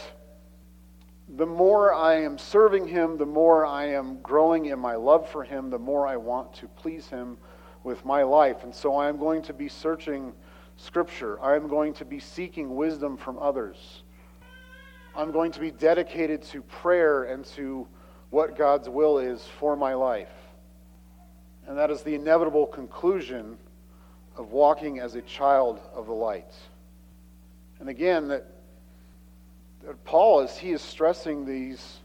the 1.36 1.46
more 1.46 1.94
I 1.94 2.16
am 2.22 2.38
serving 2.38 2.88
Him, 2.88 3.18
the 3.18 3.26
more 3.26 3.64
I 3.64 3.86
am 3.86 4.20
growing 4.20 4.66
in 4.66 4.78
my 4.78 4.94
love 4.96 5.28
for 5.30 5.44
Him, 5.44 5.70
the 5.70 5.78
more 5.78 6.06
I 6.06 6.16
want 6.16 6.52
to 6.54 6.66
please 6.66 7.08
Him 7.08 7.38
with 7.82 8.04
my 8.04 8.22
life. 8.22 8.64
And 8.64 8.74
so 8.74 8.96
I 8.96 9.08
am 9.08 9.16
going 9.16 9.42
to 9.42 9.52
be 9.52 9.68
searching 9.68 10.32
Scripture. 10.76 11.40
I'm 11.42 11.68
going 11.68 11.94
to 11.94 12.04
be 12.04 12.18
seeking 12.18 12.74
wisdom 12.76 13.16
from 13.16 13.38
others. 13.38 14.02
I'm 15.16 15.30
going 15.30 15.52
to 15.52 15.60
be 15.60 15.70
dedicated 15.70 16.42
to 16.44 16.62
prayer 16.62 17.24
and 17.24 17.44
to 17.56 17.86
what 18.30 18.56
God's 18.56 18.88
will 18.88 19.18
is 19.18 19.46
for 19.58 19.76
my 19.76 19.94
life. 19.94 20.32
And 21.66 21.78
that 21.78 21.90
is 21.90 22.02
the 22.02 22.14
inevitable 22.14 22.66
conclusion 22.66 23.56
of 24.36 24.50
walking 24.50 24.98
as 24.98 25.14
a 25.14 25.22
child 25.22 25.80
of 25.94 26.06
the 26.06 26.12
light. 26.12 26.52
And 27.78 27.88
again, 27.88 28.28
that, 28.28 28.46
that 29.86 30.04
Paul 30.04 30.40
is 30.40 30.56
he 30.56 30.72
is 30.72 30.82
stressing 30.82 31.44
these 31.44 32.00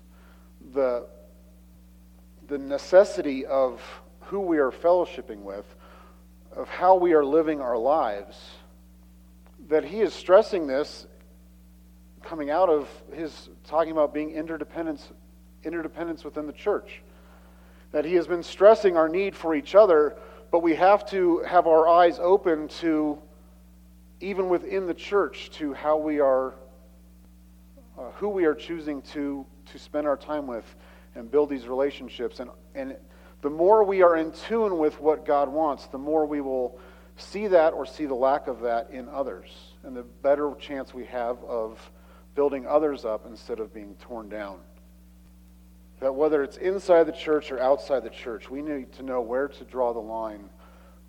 the 0.74 1.08
the 2.50 2.58
necessity 2.58 3.46
of 3.46 3.82
who 4.22 4.40
we 4.40 4.58
are 4.58 4.72
fellowshipping 4.72 5.42
with, 5.42 5.66
of 6.56 6.68
how 6.68 6.96
we 6.96 7.14
are 7.14 7.24
living 7.24 7.62
our 7.62 7.78
lives 7.78 8.36
that 9.70 9.86
he 9.86 10.02
is 10.02 10.14
stressing 10.14 10.68
this 10.68 11.06
coming 12.24 12.50
out 12.50 12.70
of 12.70 12.90
his 13.14 13.50
talking 13.64 13.92
about 13.92 14.14
being 14.14 14.32
interdependence, 14.32 15.10
interdependence 15.64 16.24
within 16.24 16.48
the 16.48 16.54
church. 16.54 17.02
That 17.92 18.04
he 18.04 18.16
has 18.16 18.28
been 18.28 18.44
stressing 18.44 18.98
our 18.98 19.08
need 19.08 19.36
for 19.36 19.56
each 19.56 19.76
other, 19.76 20.18
but 20.52 20.60
we 20.60 20.76
have 20.76 21.10
to 21.12 21.40
have 21.40 21.68
our 21.68 21.88
eyes 21.88 22.20
open 22.20 22.68
to, 22.80 23.20
even 24.20 24.50
within 24.50 24.86
the 24.86 24.94
church, 24.94 25.50
to 25.52 25.74
how 25.74 25.98
we 25.98 26.20
are, 26.20 26.56
uh, 27.98 28.10
who 28.16 28.30
we 28.30 28.46
are 28.46 28.56
choosing 28.56 29.02
to, 29.04 29.46
to 29.72 29.80
spend 29.80 30.08
our 30.08 30.18
time 30.18 30.46
with 30.46 30.66
and 31.16 31.32
build 31.32 31.50
these 31.50 31.68
relationships. 31.68 32.40
And, 32.40 32.50
and 32.76 32.96
the 33.42 33.50
more 33.50 33.84
we 33.84 34.02
are 34.02 34.18
in 34.18 34.32
tune 34.32 34.78
with 34.78 35.00
what 35.00 35.26
God 35.26 35.48
wants, 35.50 35.88
the 35.88 35.98
more 35.98 36.26
we 36.26 36.42
will 36.42 36.80
see 37.20 37.48
that 37.48 37.74
or 37.74 37.86
see 37.86 38.06
the 38.06 38.16
lack 38.16 38.48
of 38.48 38.62
that 38.62 38.90
in 38.92 39.08
others, 39.10 39.50
and 39.84 39.96
the 39.96 40.04
better 40.04 40.54
chance 40.60 40.94
we 40.94 41.06
have 41.06 41.44
of 41.44 41.80
building 42.36 42.66
others 42.66 43.06
up 43.06 43.26
instead 43.26 43.60
of 43.60 43.74
being 43.74 43.96
torn 43.96 44.30
down. 44.30 44.60
That 46.00 46.16
whether 46.16 46.44
it's 46.44 46.58
inside 46.58 47.04
the 47.04 47.12
church 47.12 47.52
or 47.52 47.60
outside 47.60 48.04
the 48.04 48.10
church, 48.10 48.50
we 48.50 48.62
need 48.62 48.94
to 48.94 49.04
know 49.04 49.22
where 49.22 49.48
to 49.48 49.64
draw 49.66 49.94
the 49.94 50.00
line, 50.00 50.50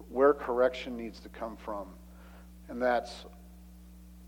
where 0.09 0.35
correction 0.35 0.97
needs 0.97 1.21
to 1.21 1.29
come 1.29 1.57
from. 1.57 1.87
And 2.69 2.83
that's 2.83 3.25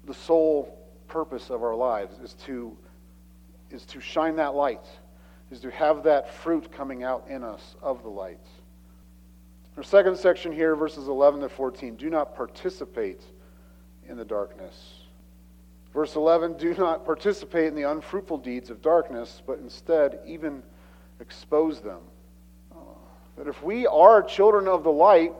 the 0.05 0.15
sole 0.15 0.79
purpose 1.09 1.51
of 1.51 1.63
our 1.63 1.75
lives 1.75 2.19
is 2.21 2.35
to, 2.47 2.77
is 3.71 3.85
to 3.87 4.01
shine 4.01 4.37
that 4.37 4.55
light, 4.55 4.87
is 5.51 5.61
to 5.61 5.71
have 5.71 6.05
that 6.05 6.33
fruit 6.33 6.71
coming 6.73 7.03
out 7.03 7.27
in 7.29 7.43
us 7.43 7.75
of 7.83 8.03
the 8.03 8.09
light. 8.09 8.41
Our 9.77 9.83
second 9.83 10.19
section 10.19 10.53
here, 10.53 10.77
verses 10.77 11.09
11 11.09 11.41
to 11.41 11.49
14, 11.49 11.97
do 11.97 12.11
not 12.11 12.37
participate 12.37 13.23
in 14.07 14.19
the 14.19 14.25
darkness. 14.25 15.03
Verse 15.95 16.15
11, 16.15 16.59
do 16.59 16.75
not 16.75 17.07
participate 17.07 17.69
in 17.69 17.75
the 17.75 17.91
unfruitful 17.91 18.39
deeds 18.39 18.69
of 18.69 18.83
darkness, 18.83 19.43
but 19.47 19.59
instead 19.59 20.21
even 20.27 20.63
expose 21.21 21.81
them. 21.81 22.01
Uh, 22.71 22.77
that 23.37 23.49
if 23.49 23.63
we 23.63 23.87
are 23.87 24.23
children 24.23 24.69
of 24.69 24.85
the 24.85 24.93
light, 24.93 25.33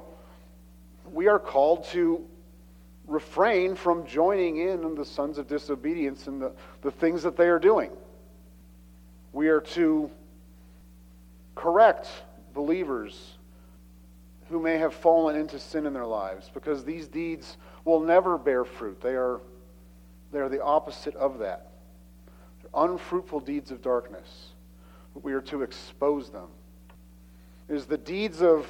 we 1.13 1.29
are 1.29 1.39
called 1.39 1.85
to 1.85 2.25
refrain 3.07 3.75
from 3.75 4.07
joining 4.07 4.59
in 4.59 4.85
on 4.85 4.95
the 4.95 5.05
sons 5.05 5.37
of 5.37 5.47
disobedience 5.47 6.27
and 6.27 6.41
the, 6.41 6.53
the 6.81 6.91
things 6.91 7.23
that 7.23 7.37
they 7.37 7.49
are 7.49 7.59
doing. 7.59 7.91
We 9.33 9.49
are 9.49 9.61
to 9.61 10.11
correct 11.55 12.09
believers 12.55 13.37
who 14.53 14.61
may 14.61 14.77
have 14.77 14.93
fallen 14.93 15.35
into 15.35 15.59
sin 15.59 15.87
in 15.87 15.95
their 15.95 16.07
lives 16.07 16.51
because 16.53 16.85
these 16.85 17.09
deeds 17.09 17.57
will 17.87 18.01
never 18.01 18.37
bear 18.37 18.67
fruit. 18.67 19.01
They 19.01 19.15
are, 19.15 19.41
they 20.31 20.41
are 20.41 20.51
the 20.51 20.63
opposite 20.63 21.17
of 21.17 21.39
that. 21.39 21.69
They're 22.61 22.85
unfruitful 22.85 23.41
deeds 23.41 23.71
of 23.71 23.81
darkness. 23.81 24.51
We 25.15 25.33
are 25.33 25.41
to 25.41 25.63
expose 25.63 26.29
them. 26.29 26.49
It 27.71 27.77
is 27.77 27.87
the 27.87 27.97
deeds 27.97 28.43
of 28.43 28.67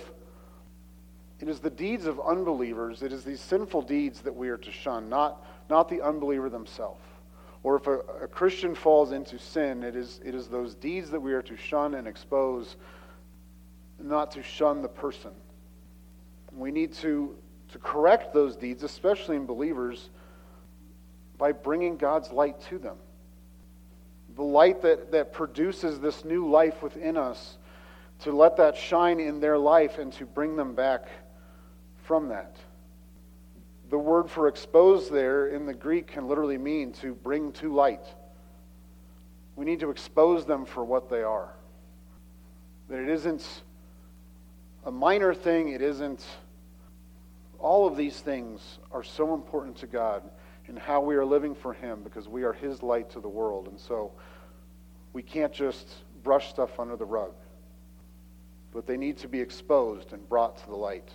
it 1.40 1.48
is 1.48 1.58
the 1.58 1.70
deeds 1.70 2.06
of 2.06 2.20
unbelievers, 2.20 3.02
it 3.02 3.12
is 3.12 3.24
these 3.24 3.40
sinful 3.40 3.82
deeds 3.82 4.20
that 4.20 4.36
we 4.36 4.48
are 4.48 4.56
to 4.58 4.70
shun, 4.70 5.08
not, 5.08 5.44
not 5.68 5.88
the 5.88 6.00
unbeliever 6.00 6.48
themselves. 6.48 7.02
Or 7.64 7.74
if 7.74 7.88
a, 7.88 7.98
a 8.22 8.28
Christian 8.28 8.76
falls 8.76 9.10
into 9.10 9.40
sin, 9.40 9.82
it 9.82 9.96
is, 9.96 10.20
it 10.24 10.36
is 10.36 10.46
those 10.46 10.76
deeds 10.76 11.10
that 11.10 11.20
we 11.20 11.32
are 11.32 11.42
to 11.42 11.56
shun 11.56 11.94
and 11.94 12.06
expose, 12.06 12.76
not 14.00 14.30
to 14.30 14.42
shun 14.44 14.82
the 14.82 14.88
person. 14.88 15.32
We 16.56 16.70
need 16.70 16.92
to, 16.94 17.36
to 17.68 17.78
correct 17.78 18.34
those 18.34 18.56
deeds, 18.56 18.82
especially 18.82 19.36
in 19.36 19.46
believers, 19.46 20.10
by 21.38 21.52
bringing 21.52 21.96
God's 21.96 22.30
light 22.30 22.60
to 22.68 22.78
them. 22.78 22.96
The 24.36 24.42
light 24.42 24.82
that, 24.82 25.12
that 25.12 25.32
produces 25.32 26.00
this 26.00 26.24
new 26.24 26.48
life 26.48 26.82
within 26.82 27.16
us, 27.16 27.58
to 28.20 28.32
let 28.32 28.56
that 28.56 28.76
shine 28.76 29.18
in 29.18 29.40
their 29.40 29.58
life 29.58 29.98
and 29.98 30.12
to 30.14 30.24
bring 30.24 30.56
them 30.56 30.74
back 30.74 31.08
from 32.04 32.28
that. 32.28 32.56
The 33.90 33.98
word 33.98 34.30
for 34.30 34.48
expose 34.48 35.10
there 35.10 35.48
in 35.48 35.66
the 35.66 35.74
Greek 35.74 36.06
can 36.06 36.28
literally 36.28 36.58
mean 36.58 36.92
to 36.94 37.14
bring 37.14 37.52
to 37.52 37.74
light. 37.74 38.06
We 39.56 39.64
need 39.64 39.80
to 39.80 39.90
expose 39.90 40.46
them 40.46 40.64
for 40.64 40.84
what 40.84 41.10
they 41.10 41.22
are. 41.22 41.54
That 42.88 43.00
it 43.00 43.08
isn't 43.08 43.46
a 44.84 44.90
minor 44.90 45.34
thing, 45.34 45.68
it 45.68 45.82
isn't. 45.82 46.24
All 47.58 47.86
of 47.86 47.96
these 47.96 48.20
things 48.20 48.78
are 48.90 49.04
so 49.04 49.34
important 49.34 49.76
to 49.78 49.86
God 49.86 50.22
and 50.66 50.78
how 50.78 51.00
we 51.00 51.14
are 51.14 51.24
living 51.24 51.54
for 51.54 51.72
Him 51.72 52.02
because 52.02 52.28
we 52.28 52.42
are 52.42 52.52
His 52.52 52.82
light 52.82 53.10
to 53.10 53.20
the 53.20 53.28
world. 53.28 53.68
And 53.68 53.78
so 53.78 54.12
we 55.12 55.22
can't 55.22 55.52
just 55.52 55.88
brush 56.22 56.50
stuff 56.50 56.80
under 56.80 56.96
the 56.96 57.04
rug, 57.04 57.32
but 58.72 58.86
they 58.86 58.96
need 58.96 59.18
to 59.18 59.28
be 59.28 59.40
exposed 59.40 60.12
and 60.12 60.28
brought 60.28 60.58
to 60.58 60.66
the 60.66 60.76
light. 60.76 61.08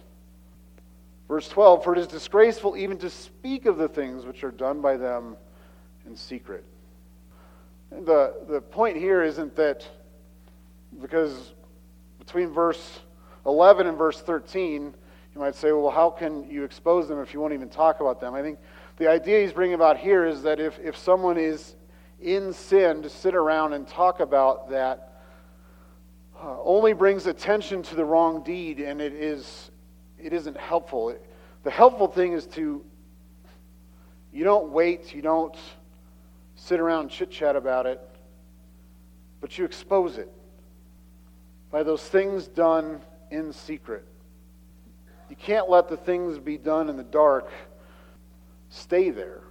Verse 1.27 1.49
12 1.49 1.83
For 1.83 1.93
it 1.93 1.99
is 1.99 2.07
disgraceful 2.07 2.77
even 2.77 2.97
to 2.99 3.09
speak 3.09 3.65
of 3.65 3.77
the 3.77 3.87
things 3.87 4.25
which 4.25 4.43
are 4.43 4.51
done 4.51 4.81
by 4.81 4.95
them 4.95 5.35
in 6.05 6.15
secret. 6.15 6.63
And 7.91 8.05
the, 8.05 8.35
the 8.47 8.61
point 8.61 8.97
here 8.97 9.23
isn't 9.23 9.55
that 9.55 9.87
because 11.01 11.53
between 12.19 12.49
verse 12.49 12.99
11 13.47 13.87
and 13.87 13.97
verse 13.97 14.19
13, 14.19 14.93
you 15.33 15.41
might 15.41 15.55
say, 15.55 15.71
well, 15.71 15.89
how 15.89 16.09
can 16.09 16.49
you 16.49 16.63
expose 16.63 17.07
them 17.07 17.19
if 17.21 17.33
you 17.33 17.39
won't 17.39 17.53
even 17.53 17.69
talk 17.69 18.01
about 18.01 18.19
them? 18.19 18.33
I 18.33 18.41
think 18.41 18.59
the 18.97 19.09
idea 19.09 19.41
he's 19.41 19.53
bringing 19.53 19.75
about 19.75 19.97
here 19.97 20.25
is 20.25 20.43
that 20.43 20.59
if, 20.59 20.77
if 20.79 20.97
someone 20.97 21.37
is 21.37 21.75
in 22.19 22.51
sin, 22.51 23.01
to 23.03 23.09
sit 23.09 23.35
around 23.35 23.73
and 23.73 23.87
talk 23.87 24.19
about 24.19 24.69
that 24.71 25.21
uh, 26.41 26.61
only 26.61 26.93
brings 26.93 27.25
attention 27.25 27.81
to 27.83 27.95
the 27.95 28.03
wrong 28.03 28.43
deed, 28.43 28.79
and 28.79 29.01
it 29.01 29.13
is 29.13 29.71
it 30.19 30.33
isn't 30.33 30.57
helpful. 30.57 31.15
The 31.63 31.71
helpful 31.71 32.07
thing 32.07 32.33
is 32.33 32.47
to, 32.47 32.83
you 34.33 34.43
don't 34.43 34.69
wait, 34.69 35.13
you 35.13 35.21
don't 35.21 35.55
sit 36.55 36.79
around 36.79 37.01
and 37.01 37.09
chit 37.11 37.29
chat 37.29 37.55
about 37.55 37.85
it, 37.85 38.01
but 39.41 39.57
you 39.57 39.65
expose 39.65 40.17
it 40.17 40.31
by 41.71 41.83
those 41.83 42.01
things 42.01 42.47
done 42.47 43.01
in 43.31 43.51
secret. 43.53 44.05
You 45.29 45.35
can't 45.35 45.69
let 45.69 45.89
the 45.89 45.97
things 45.97 46.39
be 46.39 46.57
done 46.57 46.89
in 46.89 46.97
the 46.97 47.03
dark 47.03 47.49
stay 48.69 49.09
there. 49.09 49.41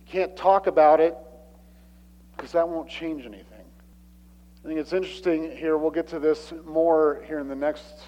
You 0.00 0.06
can't 0.06 0.36
talk 0.36 0.66
about 0.66 1.00
it 1.00 1.16
because 2.36 2.52
that 2.52 2.68
won't 2.68 2.88
change 2.88 3.24
anything. 3.24 3.44
I 4.64 4.68
think 4.68 4.80
it's 4.80 4.92
interesting 4.92 5.56
here, 5.56 5.78
we'll 5.78 5.90
get 5.90 6.08
to 6.08 6.18
this 6.18 6.52
more 6.64 7.22
here 7.26 7.38
in 7.38 7.48
the 7.48 7.54
next 7.54 8.02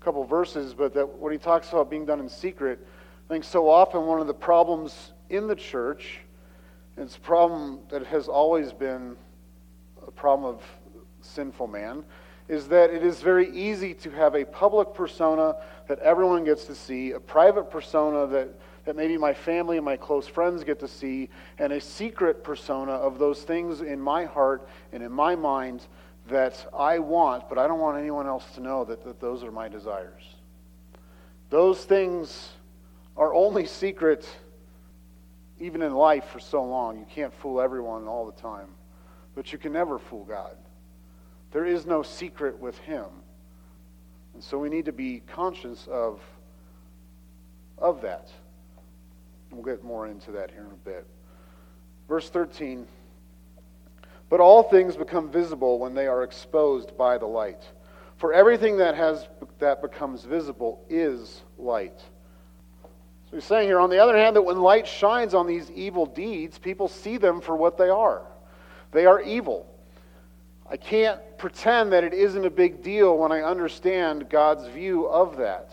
couple 0.00 0.24
verses, 0.24 0.72
but 0.72 0.94
that 0.94 1.18
when 1.18 1.32
he 1.32 1.38
talks 1.38 1.70
about 1.70 1.90
being 1.90 2.06
done 2.06 2.20
in 2.20 2.28
secret, 2.28 2.86
I 3.28 3.32
think 3.32 3.44
so 3.44 3.68
often 3.68 4.06
one 4.06 4.20
of 4.20 4.26
the 4.26 4.34
problems 4.34 5.12
in 5.28 5.46
the 5.46 5.56
church, 5.56 6.20
it's 6.96 7.16
a 7.16 7.20
problem 7.20 7.80
that 7.90 8.06
has 8.06 8.28
always 8.28 8.72
been 8.72 9.16
a 10.06 10.10
problem 10.10 10.54
of 10.54 10.62
sinful 11.22 11.66
man, 11.66 12.04
is 12.50 12.66
that 12.66 12.90
it 12.90 13.04
is 13.04 13.22
very 13.22 13.48
easy 13.52 13.94
to 13.94 14.10
have 14.10 14.34
a 14.34 14.44
public 14.44 14.92
persona 14.92 15.54
that 15.86 16.00
everyone 16.00 16.42
gets 16.42 16.64
to 16.64 16.74
see, 16.74 17.12
a 17.12 17.20
private 17.20 17.70
persona 17.70 18.26
that, 18.26 18.48
that 18.84 18.96
maybe 18.96 19.16
my 19.16 19.32
family 19.32 19.76
and 19.76 19.84
my 19.84 19.96
close 19.96 20.26
friends 20.26 20.64
get 20.64 20.80
to 20.80 20.88
see, 20.88 21.28
and 21.60 21.72
a 21.72 21.80
secret 21.80 22.42
persona 22.42 22.90
of 22.90 23.20
those 23.20 23.42
things 23.42 23.82
in 23.82 24.00
my 24.00 24.24
heart 24.24 24.68
and 24.92 25.00
in 25.00 25.12
my 25.12 25.36
mind 25.36 25.86
that 26.28 26.66
I 26.76 26.98
want, 26.98 27.48
but 27.48 27.56
I 27.56 27.68
don't 27.68 27.78
want 27.78 27.98
anyone 27.98 28.26
else 28.26 28.44
to 28.56 28.60
know 28.60 28.84
that, 28.84 29.04
that 29.04 29.20
those 29.20 29.44
are 29.44 29.52
my 29.52 29.68
desires. 29.68 30.24
Those 31.50 31.84
things 31.84 32.50
are 33.16 33.32
only 33.32 33.64
secret 33.64 34.28
even 35.60 35.82
in 35.82 35.94
life 35.94 36.24
for 36.24 36.40
so 36.40 36.64
long. 36.64 36.98
You 36.98 37.06
can't 37.08 37.32
fool 37.32 37.60
everyone 37.60 38.08
all 38.08 38.26
the 38.26 38.40
time, 38.42 38.70
but 39.36 39.52
you 39.52 39.58
can 39.58 39.72
never 39.72 40.00
fool 40.00 40.24
God. 40.24 40.56
There 41.52 41.64
is 41.64 41.86
no 41.86 42.02
secret 42.02 42.58
with 42.58 42.78
Him. 42.78 43.06
And 44.34 44.42
so 44.42 44.58
we 44.58 44.68
need 44.68 44.84
to 44.84 44.92
be 44.92 45.22
conscious 45.26 45.86
of, 45.90 46.20
of 47.78 48.00
that. 48.02 48.28
We'll 49.50 49.64
get 49.64 49.84
more 49.84 50.06
into 50.06 50.30
that 50.32 50.50
here 50.50 50.64
in 50.64 50.70
a 50.70 50.88
bit. 50.88 51.06
Verse 52.08 52.30
13. 52.30 52.86
But 54.28 54.40
all 54.40 54.62
things 54.62 54.96
become 54.96 55.28
visible 55.28 55.78
when 55.78 55.94
they 55.94 56.06
are 56.06 56.22
exposed 56.22 56.96
by 56.96 57.18
the 57.18 57.26
light. 57.26 57.62
For 58.16 58.32
everything 58.32 58.76
that 58.76 58.94
has 58.94 59.26
that 59.58 59.80
becomes 59.80 60.24
visible 60.24 60.84
is 60.88 61.42
light. 61.58 61.98
So 63.30 63.36
he's 63.36 63.44
saying 63.44 63.68
here, 63.68 63.80
on 63.80 63.90
the 63.90 63.98
other 63.98 64.16
hand, 64.16 64.36
that 64.36 64.42
when 64.42 64.60
light 64.60 64.86
shines 64.86 65.34
on 65.34 65.46
these 65.46 65.70
evil 65.70 66.04
deeds, 66.04 66.58
people 66.58 66.88
see 66.88 67.16
them 67.16 67.40
for 67.40 67.56
what 67.56 67.78
they 67.78 67.88
are. 67.88 68.22
They 68.92 69.06
are 69.06 69.20
evil. 69.20 69.69
I 70.70 70.76
can't 70.76 71.20
pretend 71.36 71.92
that 71.92 72.04
it 72.04 72.14
isn't 72.14 72.44
a 72.44 72.50
big 72.50 72.82
deal 72.82 73.18
when 73.18 73.32
I 73.32 73.42
understand 73.42 74.28
God's 74.30 74.66
view 74.68 75.06
of 75.06 75.36
that. 75.38 75.70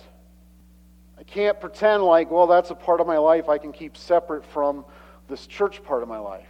I 1.19 1.23
can't 1.23 1.59
pretend 1.59 2.03
like, 2.03 2.31
well, 2.31 2.47
that's 2.47 2.71
a 2.71 2.75
part 2.75 2.99
of 2.99 3.07
my 3.07 3.17
life 3.17 3.47
I 3.47 3.57
can 3.57 3.71
keep 3.71 3.95
separate 3.95 4.43
from 4.45 4.85
this 5.27 5.45
church 5.45 5.83
part 5.83 6.01
of 6.01 6.09
my 6.09 6.19
life 6.19 6.47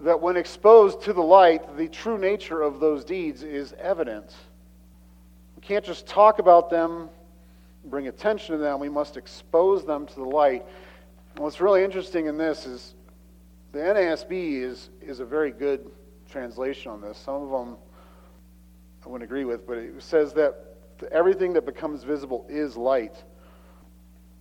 that 0.00 0.20
when 0.20 0.36
exposed 0.36 1.02
to 1.02 1.12
the 1.12 1.22
light, 1.22 1.76
the 1.76 1.88
true 1.88 2.18
nature 2.18 2.62
of 2.62 2.80
those 2.80 3.04
deeds 3.04 3.42
is 3.42 3.74
evident. 3.80 4.34
We 5.56 5.62
can't 5.62 5.84
just 5.84 6.06
talk 6.06 6.38
about 6.38 6.68
them, 6.68 7.08
bring 7.84 8.08
attention 8.08 8.56
to 8.56 8.58
them, 8.58 8.78
we 8.78 8.88
must 8.88 9.16
expose 9.16 9.86
them 9.86 10.06
to 10.06 10.14
the 10.14 10.24
light. 10.24 10.66
And 11.34 11.44
what's 11.44 11.60
really 11.60 11.82
interesting 11.82 12.26
in 12.26 12.36
this 12.36 12.66
is 12.66 12.94
the 13.72 13.78
NASB 13.78 14.62
is, 14.62 14.90
is 15.00 15.20
a 15.20 15.24
very 15.24 15.50
good 15.50 15.90
translation 16.30 16.90
on 16.90 17.00
this. 17.00 17.18
Some 17.18 17.42
of 17.42 17.50
them 17.50 17.76
I 19.04 19.08
wouldn't 19.08 19.28
agree 19.28 19.44
with, 19.44 19.66
but 19.66 19.78
it 19.78 20.02
says 20.02 20.32
that 20.34 20.56
everything 21.12 21.52
that 21.52 21.64
becomes 21.64 22.02
visible 22.02 22.44
is 22.48 22.76
light. 22.76 23.14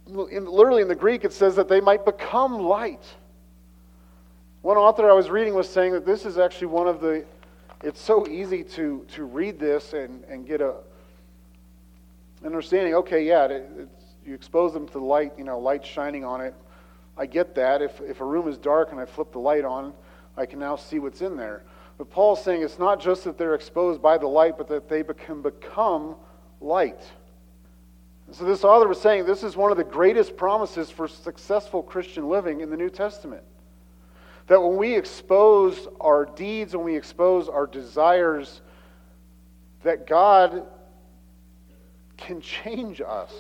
In, 0.08 0.46
literally 0.46 0.82
in 0.82 0.88
the 0.88 0.96
Greek, 0.96 1.24
it 1.24 1.34
says 1.34 1.56
that 1.56 1.68
they 1.68 1.80
might 1.80 2.04
become 2.04 2.60
light. 2.60 3.04
One 4.64 4.78
author 4.78 5.10
I 5.10 5.14
was 5.14 5.30
reading 5.30 5.54
was 5.54 5.70
saying 5.70 5.94
that 5.94 6.06
this 6.06 6.26
is 6.26 6.40
actually 6.40 6.68
one 6.68 6.88
of 6.88 7.00
the, 7.00 7.24
it's 7.84 8.02
so 8.02 8.28
easy 8.28 8.64
to, 8.64 9.06
to 9.14 9.26
read 9.26 9.60
this 9.60 9.94
and, 9.94 10.24
and 10.24 10.48
get 10.48 10.62
a 10.62 10.76
understanding, 12.44 12.96
okay, 12.96 13.24
yeah, 13.24 13.46
it, 13.46 13.90
you 14.26 14.34
expose 14.34 14.74
them 14.74 14.88
to 14.88 14.94
the 14.94 15.00
light, 15.00 15.34
you 15.38 15.44
know, 15.44 15.60
light 15.60 15.86
shining 15.86 16.24
on 16.26 16.42
it. 16.42 16.56
I 17.18 17.28
get 17.28 17.54
that. 17.56 17.82
If, 17.82 18.02
if 18.02 18.22
a 18.22 18.26
room 18.26 18.48
is 18.48 18.58
dark 18.58 18.92
and 18.92 19.00
I 19.00 19.06
flip 19.06 19.32
the 19.32 19.40
light 19.40 19.64
on, 19.64 19.94
I 20.36 20.46
can 20.46 20.60
now 20.60 20.76
see 20.76 21.00
what's 21.00 21.22
in 21.22 21.38
there. 21.38 21.64
But 21.98 22.10
Paul's 22.10 22.44
saying 22.44 22.62
it's 22.62 22.80
not 22.80 23.00
just 23.00 23.24
that 23.24 23.38
they're 23.38 23.56
exposed 23.56 24.02
by 24.02 24.18
the 24.18 24.28
light, 24.28 24.58
but 24.58 24.68
that 24.68 24.90
they 24.90 25.04
can 25.04 25.42
become 25.42 26.16
light. 26.60 27.02
So 28.32 28.44
this 28.44 28.64
author 28.64 28.88
was 28.88 29.00
saying 29.00 29.26
this 29.26 29.44
is 29.44 29.56
one 29.56 29.72
of 29.72 29.78
the 29.78 29.84
greatest 29.84 30.36
promises 30.36 30.90
for 30.90 31.08
successful 31.08 31.84
Christian 31.84 32.28
living 32.28 32.62
in 32.62 32.70
the 32.70 32.78
New 32.78 32.90
Testament. 32.90 33.44
That 34.48 34.62
when 34.62 34.78
we 34.78 34.96
expose 34.96 35.88
our 36.02 36.26
deeds, 36.26 36.76
when 36.76 36.86
we 36.86 36.96
expose 36.96 37.48
our 37.48 37.68
desires, 37.68 38.62
that 39.84 40.08
God 40.08 40.66
can 42.18 42.42
change 42.42 43.02
us. 43.02 43.34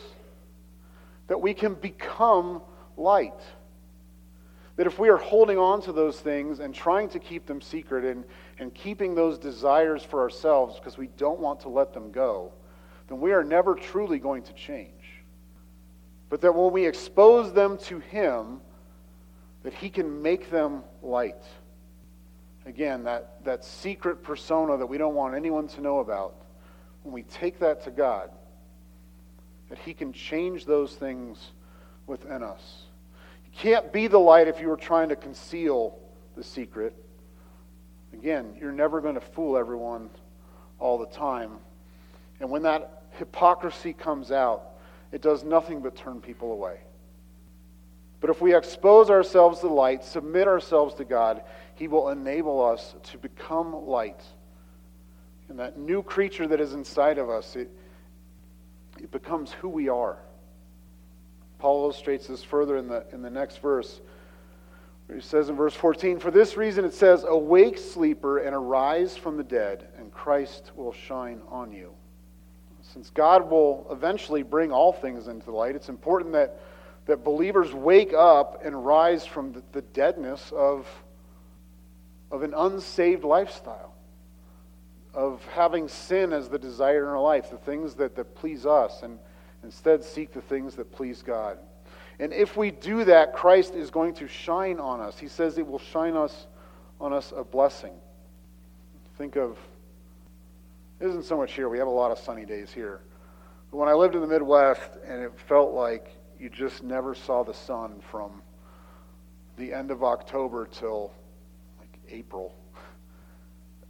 That 1.27 1.41
we 1.41 1.53
can 1.53 1.73
become 1.73 2.61
light. 2.97 3.33
That 4.75 4.87
if 4.87 4.99
we 4.99 5.09
are 5.09 5.17
holding 5.17 5.57
on 5.57 5.81
to 5.83 5.91
those 5.91 6.19
things 6.19 6.59
and 6.59 6.73
trying 6.73 7.09
to 7.09 7.19
keep 7.19 7.45
them 7.45 7.61
secret 7.61 8.05
and, 8.05 8.23
and 8.57 8.73
keeping 8.73 9.15
those 9.15 9.37
desires 9.37 10.03
for 10.03 10.21
ourselves 10.21 10.77
because 10.79 10.97
we 10.97 11.07
don't 11.17 11.39
want 11.39 11.59
to 11.61 11.69
let 11.69 11.93
them 11.93 12.11
go, 12.11 12.51
then 13.07 13.19
we 13.19 13.33
are 13.33 13.43
never 13.43 13.75
truly 13.75 14.19
going 14.19 14.43
to 14.43 14.53
change. 14.53 14.91
But 16.29 16.41
that 16.41 16.55
when 16.55 16.71
we 16.71 16.85
expose 16.85 17.53
them 17.53 17.77
to 17.79 17.99
Him, 17.99 18.61
that 19.63 19.73
He 19.73 19.89
can 19.89 20.21
make 20.21 20.49
them 20.49 20.83
light. 21.01 21.43
Again, 22.65 23.03
that, 23.03 23.43
that 23.43 23.63
secret 23.63 24.23
persona 24.23 24.77
that 24.77 24.85
we 24.87 24.97
don't 24.97 25.15
want 25.15 25.35
anyone 25.35 25.67
to 25.69 25.81
know 25.81 25.99
about, 25.99 26.35
when 27.03 27.13
we 27.13 27.23
take 27.23 27.59
that 27.59 27.83
to 27.83 27.91
God, 27.91 28.31
that 29.69 29.77
He 29.79 29.93
can 29.93 30.13
change 30.13 30.65
those 30.65 30.95
things 30.95 31.51
within 32.07 32.41
us. 32.41 32.83
You 33.45 33.51
can't 33.53 33.91
be 33.93 34.07
the 34.07 34.19
light 34.19 34.47
if 34.47 34.59
you 34.59 34.71
are 34.71 34.77
trying 34.77 35.09
to 35.09 35.15
conceal 35.15 35.99
the 36.35 36.43
secret. 36.43 36.95
Again, 38.13 38.55
you're 38.59 38.71
never 38.71 39.01
going 39.01 39.15
to 39.15 39.21
fool 39.21 39.57
everyone 39.57 40.09
all 40.79 40.97
the 40.97 41.07
time. 41.07 41.57
And 42.39 42.49
when 42.49 42.63
that 42.63 43.03
hypocrisy 43.11 43.93
comes 43.93 44.31
out, 44.31 44.71
it 45.11 45.21
does 45.21 45.43
nothing 45.43 45.81
but 45.81 45.95
turn 45.95 46.21
people 46.21 46.51
away. 46.51 46.79
But 48.19 48.29
if 48.29 48.41
we 48.41 48.55
expose 48.55 49.09
ourselves 49.09 49.59
to 49.59 49.67
light, 49.67 50.03
submit 50.03 50.47
ourselves 50.47 50.95
to 50.95 51.05
God, 51.05 51.43
He 51.75 51.87
will 51.87 52.09
enable 52.09 52.63
us 52.63 52.95
to 53.11 53.17
become 53.17 53.85
light. 53.85 54.21
And 55.47 55.59
that 55.59 55.77
new 55.77 56.01
creature 56.01 56.47
that 56.47 56.59
is 56.59 56.73
inside 56.73 57.17
of 57.17 57.29
us, 57.29 57.55
it, 57.55 57.69
it 58.97 59.11
becomes 59.11 59.51
who 59.51 59.69
we 59.69 59.89
are. 59.89 60.17
Paul 61.59 61.83
illustrates 61.83 62.27
this 62.27 62.43
further 62.43 62.77
in 62.77 62.87
the, 62.87 63.05
in 63.11 63.21
the 63.21 63.29
next 63.29 63.59
verse. 63.59 64.01
He 65.13 65.21
says 65.21 65.49
in 65.49 65.55
verse 65.55 65.75
14, 65.75 66.19
For 66.19 66.31
this 66.31 66.57
reason 66.57 66.83
it 66.83 66.93
says, 66.93 67.25
Awake, 67.27 67.77
sleeper, 67.77 68.39
and 68.39 68.55
arise 68.55 69.15
from 69.15 69.37
the 69.37 69.43
dead, 69.43 69.87
and 69.97 70.11
Christ 70.11 70.71
will 70.75 70.93
shine 70.93 71.41
on 71.49 71.71
you. 71.71 71.93
Since 72.81 73.09
God 73.11 73.49
will 73.49 73.87
eventually 73.91 74.43
bring 74.43 74.71
all 74.71 74.93
things 74.93 75.27
into 75.27 75.51
light, 75.51 75.75
it's 75.75 75.89
important 75.89 76.33
that, 76.33 76.59
that 77.05 77.23
believers 77.23 77.73
wake 77.73 78.13
up 78.13 78.61
and 78.63 78.85
rise 78.85 79.25
from 79.25 79.53
the, 79.53 79.63
the 79.73 79.81
deadness 79.81 80.51
of, 80.51 80.87
of 82.31 82.43
an 82.43 82.53
unsaved 82.55 83.23
lifestyle 83.23 83.95
of 85.15 85.43
having 85.53 85.87
sin 85.87 86.33
as 86.33 86.49
the 86.49 86.59
desire 86.59 87.03
in 87.03 87.09
our 87.09 87.21
life, 87.21 87.49
the 87.49 87.57
things 87.57 87.95
that, 87.95 88.15
that 88.15 88.35
please 88.35 88.65
us, 88.65 89.01
and 89.01 89.17
instead 89.63 90.03
seek 90.03 90.33
the 90.33 90.41
things 90.41 90.75
that 90.75 90.91
please 90.91 91.21
God. 91.21 91.57
And 92.19 92.31
if 92.33 92.55
we 92.55 92.71
do 92.71 93.03
that, 93.05 93.33
Christ 93.33 93.75
is 93.75 93.91
going 93.91 94.13
to 94.15 94.27
shine 94.27 94.79
on 94.79 95.01
us. 95.01 95.19
He 95.19 95.27
says 95.27 95.57
it 95.57 95.67
will 95.67 95.79
shine 95.79 96.15
us 96.15 96.47
on 96.99 97.13
us 97.13 97.33
a 97.35 97.43
blessing. 97.43 97.93
Think 99.17 99.35
of 99.35 99.57
isn't 100.99 101.23
so 101.23 101.37
much 101.37 101.53
here. 101.53 101.67
We 101.67 101.77
have 101.77 101.87
a 101.87 101.91
lot 101.91 102.11
of 102.11 102.19
sunny 102.19 102.45
days 102.45 102.71
here. 102.71 103.01
But 103.69 103.77
when 103.77 103.89
I 103.89 103.93
lived 103.93 104.15
in 104.15 104.21
the 104.21 104.27
Midwest 104.27 104.91
and 105.05 105.21
it 105.21 105.31
felt 105.47 105.73
like 105.73 106.15
you 106.39 106.49
just 106.49 106.83
never 106.83 107.13
saw 107.13 107.43
the 107.43 107.53
sun 107.53 108.01
from 108.11 108.41
the 109.57 109.73
end 109.73 109.91
of 109.91 110.03
October 110.03 110.67
till 110.67 111.13
like 111.79 111.99
April 112.09 112.55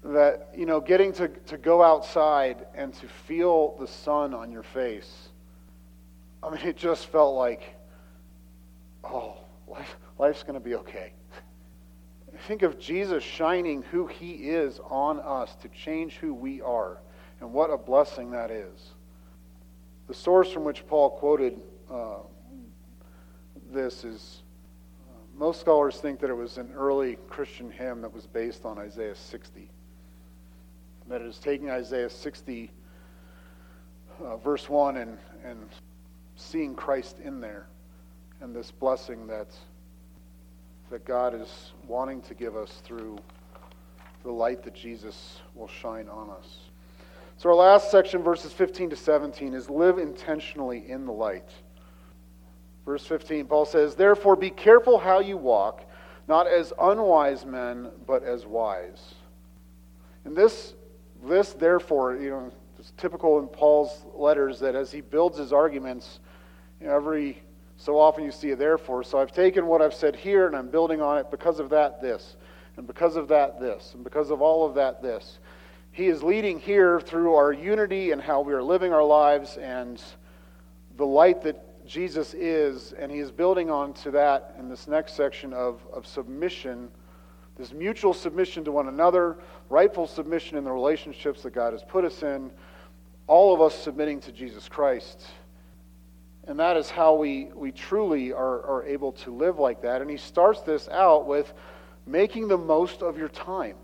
that, 0.04 0.50
you 0.56 0.66
know, 0.66 0.80
getting 0.80 1.12
to, 1.14 1.28
to 1.28 1.58
go 1.58 1.82
outside 1.82 2.66
and 2.76 2.94
to 2.94 3.08
feel 3.08 3.76
the 3.80 3.88
sun 3.88 4.34
on 4.34 4.52
your 4.52 4.64
face, 4.64 5.30
I 6.44 6.52
mean, 6.52 6.62
it 6.66 6.78
just 6.78 7.08
felt 7.08 7.36
like, 7.36 7.76
oh, 9.06 9.38
life, 9.68 9.96
life's 10.18 10.44
going 10.44 10.56
to 10.56 10.60
be 10.60 10.76
okay. 10.76 11.14
Think 12.48 12.64
of 12.64 12.78
Jesus 12.78 13.24
shining 13.24 13.82
who 13.84 14.08
he 14.08 14.32
is 14.32 14.80
on 14.90 15.20
us 15.20 15.56
to 15.62 15.70
change 15.70 16.16
who 16.16 16.34
we 16.34 16.62
are, 16.62 16.98
and 17.40 17.54
what 17.54 17.70
a 17.70 17.78
blessing 17.78 18.32
that 18.32 18.52
is. 18.52 18.94
The 20.08 20.14
source 20.14 20.52
from 20.52 20.64
which 20.64 20.86
Paul 20.88 21.12
quoted 21.12 21.60
uh, 21.90 22.18
this 23.72 24.04
is 24.04 24.44
uh, 25.08 25.40
most 25.40 25.62
scholars 25.62 25.98
think 25.98 26.20
that 26.20 26.30
it 26.30 26.36
was 26.36 26.58
an 26.58 26.72
early 26.76 27.18
Christian 27.30 27.72
hymn 27.72 28.02
that 28.02 28.14
was 28.14 28.28
based 28.28 28.66
on 28.66 28.78
Isaiah 28.78 29.16
60 29.16 29.70
That 31.08 31.22
it 31.22 31.28
is 31.28 31.40
taking 31.40 31.70
Isaiah 31.70 32.10
60, 32.10 32.72
uh, 34.24 34.38
verse 34.38 34.70
1, 34.70 34.98
and, 34.98 35.18
and 35.44 35.60
seeing 36.36 36.76
Christ 36.76 37.20
in 37.24 37.40
there 37.40 37.68
and 38.46 38.56
this 38.56 38.70
blessing 38.70 39.26
that, 39.26 39.48
that 40.92 41.04
God 41.04 41.34
is 41.34 41.72
wanting 41.88 42.22
to 42.22 42.36
give 42.36 42.56
us 42.56 42.80
through 42.84 43.18
the 44.22 44.32
light 44.32 44.62
that 44.62 44.76
Jesus 44.76 45.42
will 45.56 45.68
shine 45.68 46.08
on 46.08 46.30
us. 46.30 46.60
So, 47.38 47.50
our 47.50 47.56
last 47.56 47.90
section, 47.90 48.22
verses 48.22 48.54
15 48.54 48.92
to 48.92 48.96
17, 48.96 49.56
is 49.56 49.68
live 49.68 49.98
intentionally 49.98 50.88
in 50.88 51.08
the 51.08 51.12
light. 51.12 51.50
Verse 52.86 53.04
15, 53.08 53.48
Paul 53.48 53.66
says, 53.66 53.96
Therefore, 53.96 54.36
be 54.36 54.52
careful 54.52 55.00
how 55.00 55.22
you 55.22 55.38
walk, 55.38 55.82
not 56.28 56.46
as 56.46 56.72
unwise 56.80 57.48
men, 57.48 57.90
but 58.06 58.24
as 58.24 58.46
wise. 58.46 59.16
And 60.24 60.38
this 60.38 60.76
this, 61.24 61.54
therefore, 61.54 62.16
you 62.18 62.30
know, 62.30 62.52
it's 62.78 62.94
typical 62.96 63.40
in 63.40 63.48
Paul's 63.48 64.06
letters 64.14 64.60
that 64.60 64.76
as 64.76 64.92
he 64.92 65.02
builds 65.02 65.40
his 65.40 65.52
arguments, 65.52 66.20
you 66.80 66.86
know, 66.86 66.96
every 66.96 67.42
so 67.78 68.00
often 68.00 68.24
you 68.24 68.32
see 68.32 68.52
a 68.52 68.56
therefore. 68.56 69.04
So 69.04 69.20
I've 69.20 69.32
taken 69.32 69.66
what 69.66 69.82
I've 69.82 69.94
said 69.94 70.16
here 70.16 70.48
and 70.48 70.56
I'm 70.56 70.70
building 70.70 71.02
on 71.02 71.18
it 71.18 71.30
because 71.32 71.60
of 71.60 71.70
that, 71.70 72.02
this. 72.02 72.38
And 72.78 72.88
because 72.88 73.16
of 73.16 73.28
that, 73.30 73.60
this. 73.60 73.94
And 73.94 74.04
because 74.04 74.32
of 74.32 74.42
all 74.42 74.66
of 74.66 74.76
that, 74.76 75.02
this. 75.02 75.40
He 75.92 76.08
is 76.08 76.24
leading 76.24 76.60
here 76.60 77.00
through 77.00 77.36
our 77.36 77.54
unity 77.54 78.12
and 78.12 78.22
how 78.22 78.42
we 78.42 78.54
are 78.54 78.64
living 78.64 78.94
our 78.94 79.04
lives 79.04 79.58
and 79.58 80.02
the 80.98 81.06
light 81.06 81.42
that 81.44 81.86
Jesus 81.86 82.34
is. 82.34 82.94
And 82.94 83.12
he 83.12 83.20
is 83.20 83.32
building 83.32 83.70
on 83.70 83.94
to 83.94 84.12
that 84.12 84.56
in 84.60 84.70
this 84.70 84.88
next 84.88 85.14
section 85.14 85.54
of, 85.54 85.82
of 85.94 86.06
submission 86.06 86.90
this 87.58 87.72
mutual 87.72 88.14
submission 88.14 88.64
to 88.66 88.72
one 88.72 88.88
another, 88.88 89.38
rightful 89.70 90.08
submission 90.08 90.58
in 90.58 90.64
the 90.64 90.72
relationships 90.72 91.42
that 91.44 91.54
God 91.54 91.72
has 91.72 91.84
put 91.84 92.04
us 92.04 92.22
in, 92.22 92.52
all 93.28 93.54
of 93.54 93.62
us 93.62 93.74
submitting 93.76 94.20
to 94.22 94.32
Jesus 94.32 94.68
Christ. 94.68 95.26
And 96.48 96.60
that 96.60 96.78
is 96.78 96.90
how 96.90 97.16
we, 97.16 97.46
we 97.56 97.72
truly 97.72 98.32
are, 98.32 98.64
are 98.66 98.84
able 98.86 99.14
to 99.14 99.32
live 99.32 99.58
like 99.58 99.82
that. 99.82 100.02
And 100.02 100.10
he 100.10 100.18
starts 100.18 100.62
this 100.62 100.88
out 100.90 101.26
with 101.26 101.52
making 102.06 102.48
the 102.48 102.58
most 102.58 103.02
of 103.02 103.18
your 103.18 103.30
time. 103.30 103.76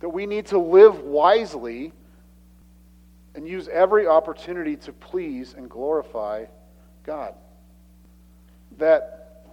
That 0.00 0.08
we 0.08 0.26
need 0.26 0.46
to 0.46 0.58
live 0.58 1.00
wisely 1.00 1.92
and 3.34 3.46
use 3.46 3.68
every 3.68 4.06
opportunity 4.06 4.76
to 4.76 4.92
please 4.92 5.54
and 5.54 5.68
glorify 5.68 6.46
God. 7.04 7.34
That 8.78 9.44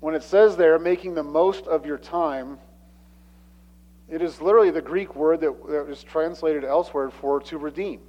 when 0.00 0.14
it 0.14 0.22
says 0.22 0.56
there, 0.56 0.78
making 0.78 1.14
the 1.14 1.22
most 1.22 1.66
of 1.66 1.86
your 1.86 1.98
time, 1.98 2.58
it 4.08 4.20
is 4.20 4.40
literally 4.40 4.70
the 4.70 4.82
Greek 4.82 5.16
word 5.16 5.40
that, 5.40 5.66
that 5.68 5.88
is 5.88 6.02
translated 6.02 6.64
elsewhere 6.64 7.10
for 7.10 7.40
to 7.40 7.58
redeem. 7.58 8.00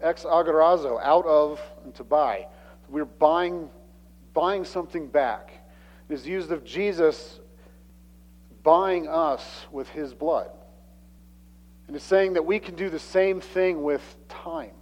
Ex 0.00 0.24
agorazo, 0.24 1.00
out 1.02 1.26
of 1.26 1.60
and 1.84 1.94
to 1.94 2.04
buy. 2.04 2.46
We're 2.88 3.04
buying, 3.04 3.68
buying 4.32 4.64
something 4.64 5.08
back. 5.08 5.52
It 6.08 6.14
is 6.14 6.26
used 6.26 6.52
of 6.52 6.64
Jesus 6.64 7.40
buying 8.62 9.08
us 9.08 9.66
with 9.70 9.88
his 9.90 10.14
blood. 10.14 10.50
And 11.86 11.96
it's 11.96 12.04
saying 12.04 12.32
that 12.34 12.46
we 12.46 12.58
can 12.58 12.74
do 12.74 12.88
the 12.88 12.98
same 12.98 13.40
thing 13.40 13.82
with 13.82 14.02
time. 14.28 14.72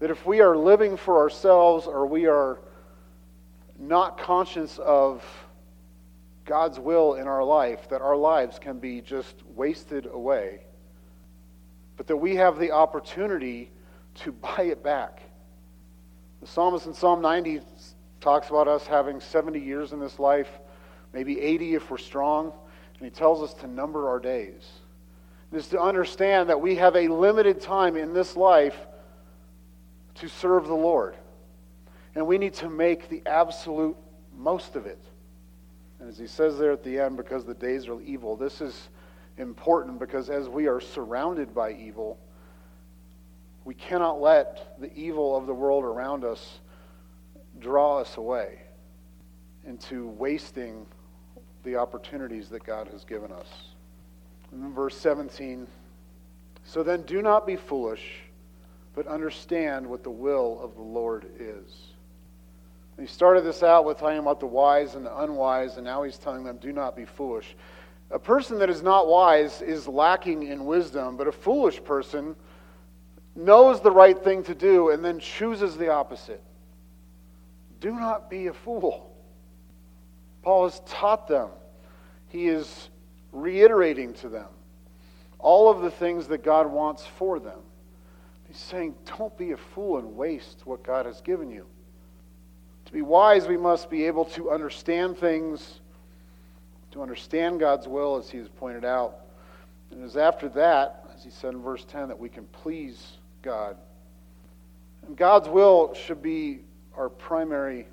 That 0.00 0.10
if 0.10 0.26
we 0.26 0.40
are 0.40 0.56
living 0.56 0.96
for 0.96 1.18
ourselves 1.18 1.86
or 1.86 2.06
we 2.06 2.26
are 2.26 2.60
not 3.78 4.18
conscious 4.18 4.78
of 4.78 5.24
God's 6.44 6.78
will 6.78 7.14
in 7.14 7.26
our 7.26 7.44
life, 7.44 7.88
that 7.88 8.02
our 8.02 8.16
lives 8.16 8.58
can 8.58 8.78
be 8.78 9.00
just 9.00 9.36
wasted 9.54 10.06
away, 10.06 10.60
but 11.96 12.06
that 12.06 12.16
we 12.16 12.36
have 12.36 12.58
the 12.58 12.70
opportunity 12.70 13.70
to 14.14 14.32
buy 14.32 14.62
it 14.62 14.82
back. 14.82 15.22
The 16.40 16.46
psalmist 16.46 16.86
in 16.86 16.94
Psalm 16.94 17.22
90 17.22 17.60
talks 18.20 18.48
about 18.48 18.68
us 18.68 18.86
having 18.86 19.20
70 19.20 19.60
years 19.60 19.92
in 19.92 20.00
this 20.00 20.18
life, 20.18 20.48
maybe 21.12 21.40
80 21.40 21.74
if 21.74 21.90
we're 21.90 21.98
strong. 21.98 22.52
And 22.98 23.04
he 23.04 23.10
tells 23.10 23.42
us 23.42 23.54
to 23.60 23.66
number 23.66 24.08
our 24.08 24.18
days. 24.18 24.68
It 25.52 25.56
is 25.56 25.68
to 25.68 25.80
understand 25.80 26.48
that 26.48 26.60
we 26.60 26.76
have 26.76 26.96
a 26.96 27.08
limited 27.08 27.60
time 27.60 27.96
in 27.96 28.12
this 28.12 28.36
life 28.36 28.76
to 30.16 30.28
serve 30.28 30.66
the 30.66 30.74
Lord. 30.74 31.16
And 32.14 32.26
we 32.26 32.38
need 32.38 32.54
to 32.54 32.68
make 32.68 33.08
the 33.08 33.22
absolute 33.26 33.96
most 34.36 34.76
of 34.76 34.86
it. 34.86 34.98
And 36.00 36.08
as 36.08 36.18
he 36.18 36.26
says 36.26 36.58
there 36.58 36.72
at 36.72 36.82
the 36.82 36.98
end, 36.98 37.16
because 37.16 37.44
the 37.44 37.54
days 37.54 37.86
are 37.88 38.00
evil, 38.00 38.36
this 38.36 38.60
is 38.60 38.88
important 39.38 39.98
because 39.98 40.30
as 40.30 40.48
we 40.48 40.66
are 40.66 40.80
surrounded 40.80 41.54
by 41.54 41.72
evil, 41.72 42.18
we 43.64 43.74
cannot 43.74 44.20
let 44.20 44.80
the 44.80 44.92
evil 44.94 45.36
of 45.36 45.46
the 45.46 45.54
world 45.54 45.84
around 45.84 46.24
us 46.24 46.60
draw 47.60 47.98
us 47.98 48.16
away 48.16 48.60
into 49.66 50.08
wasting 50.08 50.86
the 51.64 51.76
opportunities 51.76 52.48
that 52.48 52.64
God 52.64 52.88
has 52.88 53.04
given 53.04 53.30
us. 53.32 53.46
In 54.52 54.72
verse 54.72 54.96
17, 54.98 55.66
so 56.64 56.82
then 56.82 57.02
do 57.02 57.22
not 57.22 57.46
be 57.46 57.56
foolish, 57.56 58.20
but 58.94 59.06
understand 59.06 59.86
what 59.86 60.02
the 60.02 60.10
will 60.10 60.60
of 60.60 60.74
the 60.74 60.82
Lord 60.82 61.26
is. 61.38 61.72
he 62.98 63.06
started 63.06 63.44
this 63.44 63.62
out 63.62 63.84
with 63.84 63.98
talking 63.98 64.18
about 64.18 64.40
the 64.40 64.46
wise 64.46 64.94
and 64.94 65.06
the 65.06 65.22
unwise, 65.22 65.76
and 65.76 65.84
now 65.84 66.02
he's 66.02 66.18
telling 66.18 66.44
them, 66.44 66.58
do 66.58 66.72
not 66.72 66.94
be 66.96 67.04
foolish. 67.04 67.56
A 68.12 68.18
person 68.18 68.58
that 68.58 68.70
is 68.70 68.82
not 68.82 69.08
wise 69.08 69.62
is 69.62 69.88
lacking 69.88 70.44
in 70.44 70.64
wisdom, 70.64 71.16
but 71.16 71.26
a 71.26 71.32
foolish 71.32 71.82
person 71.82 72.36
knows 73.34 73.80
the 73.80 73.90
right 73.90 74.22
thing 74.22 74.42
to 74.44 74.54
do 74.54 74.90
and 74.90 75.04
then 75.04 75.18
chooses 75.18 75.76
the 75.76 75.88
opposite. 75.88 76.42
Do 77.80 77.92
not 77.94 78.28
be 78.28 78.48
a 78.48 78.52
fool. 78.52 79.14
Paul 80.42 80.64
has 80.68 80.80
taught 80.86 81.26
them, 81.26 81.48
he 82.28 82.48
is 82.48 82.90
reiterating 83.32 84.12
to 84.14 84.28
them 84.28 84.48
all 85.42 85.70
of 85.70 85.82
the 85.82 85.90
things 85.90 86.28
that 86.28 86.42
God 86.42 86.66
wants 86.70 87.04
for 87.04 87.38
them. 87.40 87.58
He's 88.46 88.58
saying, 88.58 88.94
don't 89.18 89.36
be 89.36 89.52
a 89.52 89.56
fool 89.56 89.98
and 89.98 90.16
waste 90.16 90.62
what 90.64 90.82
God 90.82 91.04
has 91.04 91.20
given 91.20 91.50
you. 91.50 91.66
To 92.86 92.92
be 92.92 93.02
wise, 93.02 93.48
we 93.48 93.56
must 93.56 93.90
be 93.90 94.04
able 94.04 94.24
to 94.26 94.50
understand 94.50 95.18
things, 95.18 95.80
to 96.92 97.02
understand 97.02 97.58
God's 97.60 97.88
will, 97.88 98.16
as 98.16 98.30
he 98.30 98.38
has 98.38 98.48
pointed 98.48 98.84
out. 98.84 99.16
And 99.90 100.02
it 100.02 100.06
is 100.06 100.16
after 100.16 100.48
that, 100.50 101.04
as 101.14 101.24
he 101.24 101.30
said 101.30 101.54
in 101.54 101.62
verse 101.62 101.84
10, 101.84 102.08
that 102.08 102.18
we 102.18 102.28
can 102.28 102.44
please 102.46 103.18
God. 103.42 103.76
And 105.06 105.16
God's 105.16 105.48
will 105.48 105.94
should 105.94 106.22
be 106.22 106.60
our 106.96 107.08
primary 107.08 107.86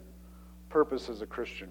purpose 0.70 1.10
as 1.10 1.22
a 1.22 1.26
Christian. 1.26 1.70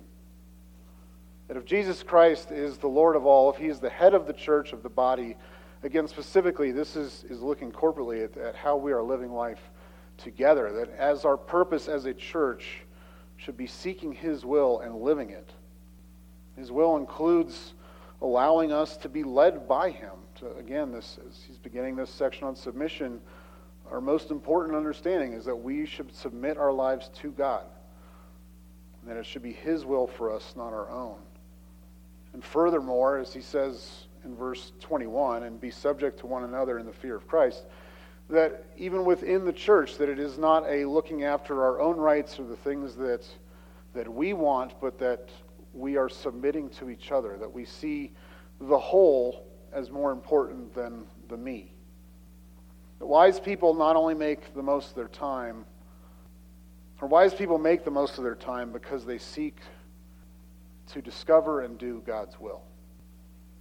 That 1.49 1.57
if 1.57 1.65
Jesus 1.65 2.03
Christ 2.03 2.51
is 2.51 2.77
the 2.79 2.89
Lord 2.89 3.17
of 3.17 3.25
all, 3.25 3.51
if 3.51 3.57
he 3.57 3.69
is 3.69 3.81
the 3.81 3.91
head 3.91 4.15
of 4.15 4.27
the 4.27 4.33
church, 4.33 4.73
of 4.73 4.83
the 4.83 4.89
body, 4.89 5.37
again, 5.83 6.09
specifically, 6.09 6.73
this 6.73 6.97
is, 6.97 7.25
is 7.31 7.41
looking 7.41 7.73
corporately 7.73 8.25
at, 8.25 8.37
at 8.37 8.55
how 8.55 8.77
we 8.77 8.93
are 8.93 9.03
living 9.03 9.33
life 9.33 9.61
together. 10.19 10.73
That 10.73 10.91
as 10.99 11.25
our 11.25 11.37
purpose 11.37 11.89
as 11.89 12.05
a 12.05 12.13
church 12.13 12.81
should 13.37 13.57
be 13.57 13.67
seeking 13.67 14.13
his 14.13 14.45
will 14.45 14.81
and 14.81 14.97
living 14.97 15.31
it. 15.31 15.51
His 16.59 16.73
will 16.73 16.97
includes 16.97 17.75
allowing 18.21 18.73
us 18.73 18.97
to 18.99 19.09
be 19.09 19.23
led 19.23 19.69
by 19.69 19.91
him. 19.91 20.13
To, 20.37 20.57
again, 20.57 20.91
this, 20.91 21.19
as 21.29 21.41
he's 21.47 21.59
beginning 21.59 21.95
this 21.95 22.11
section 22.11 22.47
on 22.47 22.57
submission, 22.57 23.21
our 23.91 24.01
most 24.01 24.31
important 24.31 24.77
understanding 24.77 25.33
is 25.33 25.45
that 25.45 25.57
we 25.57 25.87
should 25.87 26.13
submit 26.13 26.59
our 26.59 26.73
lives 26.73 27.11
to 27.21 27.31
God. 27.31 27.65
And 29.01 29.11
that 29.11 29.17
it 29.17 29.25
should 29.25 29.43
be 29.43 29.53
his 29.53 29.85
will 29.85 30.09
for 30.09 30.33
us, 30.33 30.55
not 30.57 30.73
our 30.73 30.91
own. 30.91 31.19
And 32.35 32.45
furthermore, 32.45 33.19
as 33.19 33.33
he 33.33 33.41
says 33.41 34.07
in 34.25 34.35
verse 34.35 34.73
21, 34.81 35.45
and 35.45 35.61
be 35.61 35.71
subject 35.71 36.19
to 36.21 36.27
one 36.27 36.43
another 36.43 36.79
in 36.79 36.87
the 36.87 36.93
fear 36.93 37.15
of 37.15 37.27
Christ, 37.29 37.63
that 38.29 38.65
even 38.77 39.05
within 39.05 39.45
the 39.45 39.53
church, 39.53 39.97
that 39.99 40.09
it 40.09 40.19
is 40.19 40.39
not 40.39 40.69
a 40.69 40.85
looking 40.85 41.23
after 41.23 41.63
our 41.65 41.81
own 41.81 41.97
rights 41.97 42.39
or 42.39 42.45
the 42.45 42.57
things 42.57 42.97
that, 42.97 43.25
that 43.95 44.13
we 44.13 44.33
want, 44.33 44.75
but 44.81 44.99
that 44.99 45.31
we 45.79 45.97
are 45.97 46.09
submitting 46.09 46.69
to 46.71 46.91
each 46.91 47.13
other, 47.13 47.37
that 47.39 47.53
we 47.53 47.65
see 47.65 48.13
the 48.61 48.79
whole 48.79 49.47
as 49.73 49.91
more 49.91 50.13
important 50.13 50.75
than 50.75 51.07
the 51.29 51.37
me. 51.37 51.73
The 52.99 53.07
wise 53.07 53.39
people 53.39 53.75
not 53.75 53.95
only 53.95 54.15
make 54.15 54.55
the 54.55 54.63
most 54.63 54.91
of 54.91 54.95
their 54.97 55.09
time, 55.09 55.65
or 57.01 57.07
wise 57.07 57.33
people 57.33 57.59
make 57.59 57.85
the 57.85 57.91
most 57.91 58.19
of 58.19 58.25
their 58.25 58.35
time 58.35 58.73
because 58.73 59.05
they 59.05 59.19
seek 59.19 59.59
to 60.89 61.01
discover 61.01 61.61
and 61.61 61.79
do 61.79 62.03
God's 62.05 62.41
will. 62.41 62.63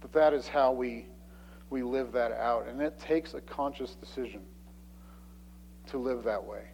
But 0.00 0.12
that 0.12 0.34
is 0.34 0.48
how 0.48 0.72
we, 0.72 1.06
we 1.70 1.82
live 1.82 2.12
that 2.12 2.32
out. 2.32 2.66
And 2.66 2.80
it 2.80 2.98
takes 2.98 3.34
a 3.34 3.40
conscious 3.40 3.94
decision 3.94 4.40
to 5.88 5.98
live 5.98 6.24
that 6.24 6.42
way. 6.42 6.64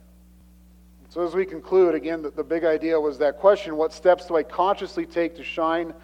So, 1.14 1.22
as 1.22 1.32
we 1.32 1.46
conclude, 1.46 1.94
again, 1.94 2.22
the, 2.22 2.30
the 2.30 2.42
big 2.42 2.64
idea 2.64 3.00
was 3.00 3.18
that 3.18 3.38
question 3.38 3.76
what 3.76 3.92
steps 3.92 4.26
do 4.26 4.36
I 4.36 4.42
consciously 4.42 5.06
take 5.06 5.36
to 5.36 5.44
shine 5.44 5.94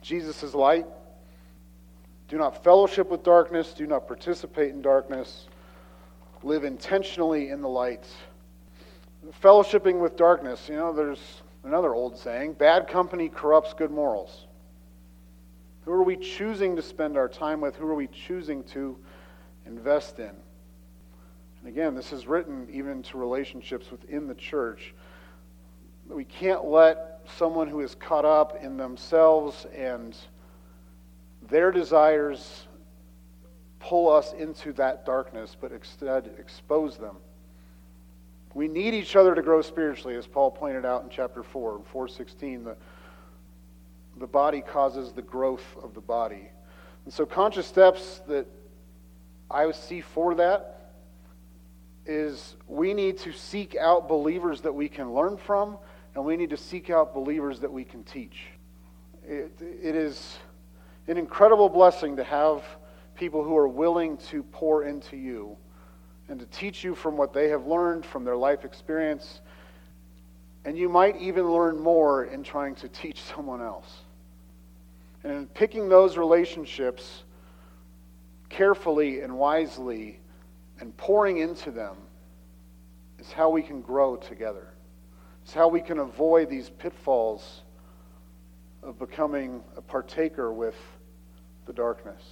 Jesus' 0.00 0.54
light? 0.54 0.86
Do 2.28 2.38
not 2.38 2.64
fellowship 2.64 3.10
with 3.10 3.22
darkness, 3.22 3.74
do 3.74 3.86
not 3.86 4.08
participate 4.08 4.70
in 4.70 4.80
darkness, 4.80 5.48
live 6.42 6.64
intentionally 6.64 7.50
in 7.50 7.60
the 7.60 7.68
light. 7.68 8.06
Fellowshipping 9.42 10.00
with 10.00 10.16
darkness, 10.16 10.66
you 10.68 10.76
know, 10.76 10.92
there's 10.92 11.20
Another 11.64 11.94
old 11.94 12.18
saying 12.18 12.52
bad 12.54 12.88
company 12.88 13.30
corrupts 13.30 13.72
good 13.72 13.90
morals. 13.90 14.46
Who 15.86 15.92
are 15.92 16.02
we 16.02 16.16
choosing 16.16 16.76
to 16.76 16.82
spend 16.82 17.16
our 17.16 17.28
time 17.28 17.62
with? 17.62 17.74
Who 17.76 17.86
are 17.86 17.94
we 17.94 18.06
choosing 18.06 18.64
to 18.64 18.98
invest 19.64 20.18
in? 20.18 20.32
Again, 21.66 21.94
this 21.94 22.12
is 22.12 22.26
written 22.26 22.68
even 22.70 23.02
to 23.04 23.18
relationships 23.18 23.90
within 23.90 24.26
the 24.26 24.34
church. 24.34 24.94
We 26.08 26.24
can't 26.24 26.64
let 26.64 27.20
someone 27.38 27.68
who 27.68 27.80
is 27.80 27.94
caught 27.94 28.24
up 28.24 28.62
in 28.62 28.76
themselves 28.76 29.66
and 29.74 30.16
their 31.48 31.72
desires 31.72 32.66
pull 33.78 34.10
us 34.10 34.32
into 34.34 34.72
that 34.74 35.06
darkness, 35.06 35.56
but 35.58 35.72
instead 35.72 36.30
expose 36.38 36.98
them 36.98 37.16
we 38.54 38.68
need 38.68 38.94
each 38.94 39.16
other 39.16 39.34
to 39.34 39.42
grow 39.42 39.60
spiritually, 39.60 40.16
as 40.16 40.26
Paul 40.26 40.50
pointed 40.52 40.84
out 40.84 41.02
in 41.02 41.08
chapter 41.10 41.42
4, 41.42 41.82
416. 41.84 42.64
The, 42.64 42.76
the 44.18 44.26
body 44.26 44.60
causes 44.60 45.12
the 45.12 45.22
growth 45.22 45.64
of 45.82 45.92
the 45.92 46.00
body. 46.00 46.48
And 47.04 47.12
so, 47.12 47.26
conscious 47.26 47.66
steps 47.66 48.22
that 48.28 48.46
I 49.50 49.70
see 49.72 50.00
for 50.00 50.36
that 50.36 50.73
is 52.06 52.56
we 52.68 52.94
need 52.94 53.18
to 53.18 53.32
seek 53.32 53.76
out 53.76 54.08
believers 54.08 54.60
that 54.62 54.74
we 54.74 54.88
can 54.88 55.12
learn 55.12 55.36
from, 55.36 55.78
and 56.14 56.24
we 56.24 56.36
need 56.36 56.50
to 56.50 56.56
seek 56.56 56.90
out 56.90 57.14
believers 57.14 57.60
that 57.60 57.72
we 57.72 57.84
can 57.84 58.04
teach. 58.04 58.46
it, 59.26 59.52
it 59.60 59.94
is 59.94 60.38
an 61.06 61.16
incredible 61.18 61.68
blessing 61.68 62.16
to 62.16 62.24
have 62.24 62.62
people 63.14 63.44
who 63.44 63.56
are 63.56 63.68
willing 63.68 64.16
to 64.16 64.42
pour 64.42 64.84
into 64.84 65.16
you 65.16 65.56
and 66.28 66.40
to 66.40 66.46
teach 66.46 66.82
you 66.82 66.94
from 66.94 67.16
what 67.16 67.32
they 67.32 67.48
have 67.48 67.66
learned 67.66 68.04
from 68.04 68.24
their 68.24 68.36
life 68.36 68.64
experience. 68.64 69.40
And 70.64 70.78
you 70.78 70.88
might 70.88 71.20
even 71.20 71.50
learn 71.50 71.78
more 71.78 72.24
in 72.24 72.42
trying 72.42 72.74
to 72.76 72.88
teach 72.88 73.20
someone 73.34 73.60
else. 73.60 73.90
And 75.22 75.32
in 75.32 75.46
picking 75.48 75.88
those 75.88 76.16
relationships 76.16 77.24
carefully 78.48 79.20
and 79.20 79.36
wisely 79.36 80.20
and 80.80 80.96
pouring 80.96 81.38
into 81.38 81.70
them 81.70 81.96
is 83.18 83.32
how 83.32 83.48
we 83.48 83.62
can 83.62 83.80
grow 83.80 84.16
together. 84.16 84.74
It's 85.42 85.54
how 85.54 85.68
we 85.68 85.80
can 85.80 85.98
avoid 85.98 86.48
these 86.48 86.70
pitfalls 86.70 87.62
of 88.82 88.98
becoming 88.98 89.62
a 89.76 89.80
partaker 89.80 90.52
with 90.52 90.76
the 91.66 91.72
darkness. 91.72 92.22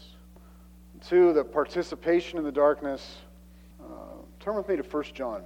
two, 1.00 1.32
the 1.32 1.44
participation 1.44 2.38
in 2.38 2.44
the 2.44 2.52
darkness 2.52 3.16
uh, 3.82 4.22
Turn 4.42 4.56
with 4.56 4.68
me 4.68 4.74
to 4.74 4.82
1 4.82 5.04
John. 5.14 5.44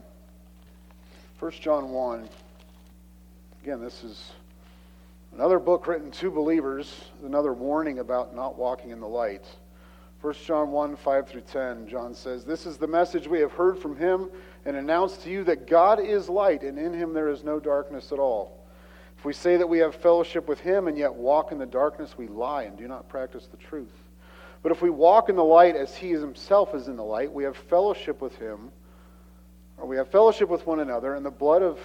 1 1.38 1.50
John 1.60 1.90
1. 1.90 2.28
Again, 3.62 3.78
this 3.78 4.02
is 4.02 4.32
another 5.34 5.58
book 5.58 5.86
written 5.86 6.10
to 6.12 6.30
believers, 6.30 7.10
another 7.22 7.52
warning 7.52 7.98
about 7.98 8.34
not 8.34 8.56
walking 8.56 8.92
in 8.92 9.00
the 9.00 9.06
light. 9.06 9.44
1 10.26 10.34
John 10.44 10.72
1 10.72 10.96
5 10.96 11.28
through 11.28 11.40
10, 11.42 11.86
John 11.86 12.12
says, 12.12 12.44
This 12.44 12.66
is 12.66 12.78
the 12.78 12.88
message 12.88 13.28
we 13.28 13.38
have 13.38 13.52
heard 13.52 13.78
from 13.78 13.94
him 13.94 14.28
and 14.64 14.76
announced 14.76 15.22
to 15.22 15.30
you 15.30 15.44
that 15.44 15.68
God 15.68 16.00
is 16.00 16.28
light, 16.28 16.62
and 16.62 16.76
in 16.76 16.92
him 16.92 17.12
there 17.12 17.28
is 17.28 17.44
no 17.44 17.60
darkness 17.60 18.10
at 18.10 18.18
all. 18.18 18.66
If 19.16 19.24
we 19.24 19.32
say 19.32 19.56
that 19.56 19.68
we 19.68 19.78
have 19.78 19.94
fellowship 19.94 20.48
with 20.48 20.58
him 20.58 20.88
and 20.88 20.98
yet 20.98 21.14
walk 21.14 21.52
in 21.52 21.58
the 21.58 21.64
darkness, 21.64 22.18
we 22.18 22.26
lie 22.26 22.64
and 22.64 22.76
do 22.76 22.88
not 22.88 23.08
practice 23.08 23.46
the 23.46 23.56
truth. 23.56 23.92
But 24.64 24.72
if 24.72 24.82
we 24.82 24.90
walk 24.90 25.28
in 25.28 25.36
the 25.36 25.44
light 25.44 25.76
as 25.76 25.94
he 25.94 26.10
himself 26.10 26.74
is 26.74 26.88
in 26.88 26.96
the 26.96 27.04
light, 27.04 27.32
we 27.32 27.44
have 27.44 27.56
fellowship 27.56 28.20
with 28.20 28.36
him 28.36 28.72
or 29.76 29.86
we 29.86 29.96
have 29.96 30.10
fellowship 30.10 30.48
with 30.48 30.66
one 30.66 30.80
another, 30.80 31.14
and 31.14 31.24
the 31.24 31.30
blood 31.30 31.62
of 31.62 31.78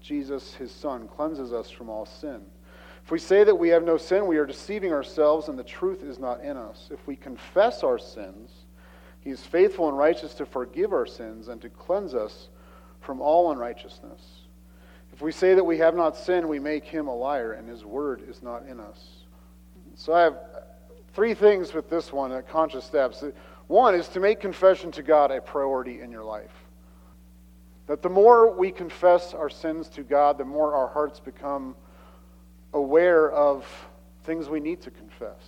Jesus, 0.00 0.54
his 0.54 0.72
Son, 0.72 1.06
cleanses 1.06 1.52
us 1.52 1.68
from 1.68 1.90
all 1.90 2.06
sin. 2.06 2.40
If 3.04 3.10
we 3.10 3.18
say 3.18 3.44
that 3.44 3.54
we 3.54 3.68
have 3.68 3.84
no 3.84 3.98
sin, 3.98 4.26
we 4.26 4.38
are 4.38 4.46
deceiving 4.46 4.90
ourselves, 4.90 5.48
and 5.48 5.58
the 5.58 5.64
truth 5.64 6.02
is 6.02 6.18
not 6.18 6.40
in 6.40 6.56
us. 6.56 6.88
If 6.90 7.06
we 7.06 7.16
confess 7.16 7.82
our 7.82 7.98
sins, 7.98 8.50
he 9.20 9.28
is 9.28 9.42
faithful 9.42 9.88
and 9.88 9.98
righteous 9.98 10.32
to 10.34 10.46
forgive 10.46 10.94
our 10.94 11.04
sins 11.04 11.48
and 11.48 11.60
to 11.60 11.68
cleanse 11.68 12.14
us 12.14 12.48
from 13.00 13.20
all 13.20 13.52
unrighteousness. 13.52 14.22
If 15.12 15.20
we 15.20 15.32
say 15.32 15.54
that 15.54 15.64
we 15.64 15.76
have 15.78 15.94
not 15.94 16.16
sinned, 16.16 16.48
we 16.48 16.58
make 16.58 16.84
him 16.84 17.06
a 17.06 17.14
liar, 17.14 17.52
and 17.52 17.68
his 17.68 17.84
word 17.84 18.22
is 18.26 18.42
not 18.42 18.66
in 18.66 18.80
us. 18.80 18.98
So 19.96 20.14
I 20.14 20.22
have 20.22 20.38
three 21.12 21.34
things 21.34 21.74
with 21.74 21.90
this 21.90 22.10
one 22.10 22.32
at 22.32 22.48
conscious 22.48 22.86
steps. 22.86 23.22
One 23.66 23.94
is 23.94 24.08
to 24.08 24.20
make 24.20 24.40
confession 24.40 24.90
to 24.92 25.02
God 25.02 25.30
a 25.30 25.42
priority 25.42 26.00
in 26.00 26.10
your 26.10 26.24
life. 26.24 26.54
That 27.86 28.00
the 28.00 28.08
more 28.08 28.50
we 28.50 28.72
confess 28.72 29.34
our 29.34 29.50
sins 29.50 29.88
to 29.90 30.02
God, 30.02 30.38
the 30.38 30.44
more 30.46 30.74
our 30.74 30.88
hearts 30.88 31.20
become 31.20 31.76
aware 32.74 33.30
of 33.30 33.64
things 34.24 34.48
we 34.48 34.60
need 34.60 34.82
to 34.82 34.90
confess. 34.90 35.40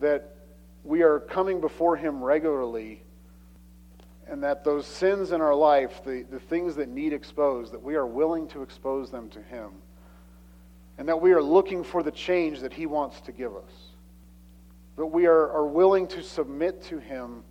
That 0.00 0.36
we 0.84 1.02
are 1.02 1.18
coming 1.18 1.60
before 1.60 1.96
Him 1.96 2.22
regularly, 2.22 3.02
and 4.26 4.42
that 4.44 4.64
those 4.64 4.86
sins 4.86 5.32
in 5.32 5.40
our 5.40 5.54
life, 5.54 6.02
the, 6.04 6.24
the 6.30 6.38
things 6.38 6.76
that 6.76 6.88
need 6.88 7.12
exposed, 7.12 7.72
that 7.72 7.82
we 7.82 7.96
are 7.96 8.06
willing 8.06 8.48
to 8.48 8.62
expose 8.62 9.10
them 9.10 9.28
to 9.30 9.42
Him. 9.42 9.70
And 10.96 11.08
that 11.08 11.20
we 11.20 11.32
are 11.32 11.42
looking 11.42 11.84
for 11.84 12.02
the 12.02 12.10
change 12.10 12.60
that 12.60 12.72
He 12.72 12.86
wants 12.86 13.20
to 13.22 13.32
give 13.32 13.54
us. 13.54 13.72
That 14.96 15.06
we 15.06 15.26
are, 15.26 15.50
are 15.50 15.66
willing 15.66 16.06
to 16.08 16.22
submit 16.22 16.82
to 16.84 16.98
Him 16.98 17.42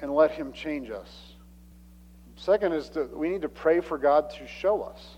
and 0.00 0.14
let 0.14 0.30
Him 0.32 0.52
change 0.52 0.90
us. 0.90 1.08
Second 2.36 2.72
is 2.72 2.90
that 2.90 3.16
we 3.16 3.28
need 3.28 3.42
to 3.42 3.48
pray 3.48 3.80
for 3.80 3.96
God 3.96 4.30
to 4.30 4.46
show 4.46 4.82
us 4.82 5.15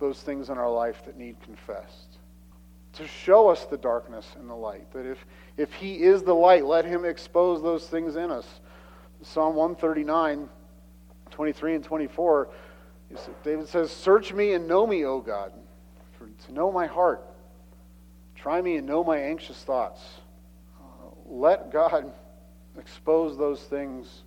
those 0.00 0.20
things 0.20 0.48
in 0.48 0.58
our 0.58 0.70
life 0.70 1.04
that 1.04 1.16
need 1.16 1.40
confessed. 1.42 2.18
To 2.94 3.06
show 3.06 3.48
us 3.48 3.66
the 3.66 3.76
darkness 3.76 4.26
and 4.36 4.50
the 4.50 4.54
light. 4.54 4.92
That 4.92 5.06
if, 5.06 5.24
if 5.56 5.72
He 5.74 6.02
is 6.02 6.22
the 6.22 6.34
light, 6.34 6.64
let 6.64 6.84
Him 6.84 7.04
expose 7.04 7.62
those 7.62 7.86
things 7.86 8.16
in 8.16 8.30
us. 8.30 8.46
Psalm 9.22 9.54
139, 9.54 10.48
23 11.30 11.74
and 11.74 11.84
24, 11.84 12.48
David 13.44 13.68
says, 13.68 13.90
Search 13.90 14.32
me 14.32 14.54
and 14.54 14.66
know 14.66 14.86
me, 14.86 15.04
O 15.04 15.20
God, 15.20 15.52
for 16.18 16.26
to 16.46 16.52
know 16.52 16.72
my 16.72 16.86
heart. 16.86 17.22
Try 18.34 18.60
me 18.62 18.76
and 18.76 18.86
know 18.86 19.04
my 19.04 19.18
anxious 19.18 19.62
thoughts. 19.62 20.00
Uh, 20.80 21.10
let 21.26 21.70
God 21.70 22.10
expose 22.78 23.36
those 23.36 23.62
things 23.62 24.22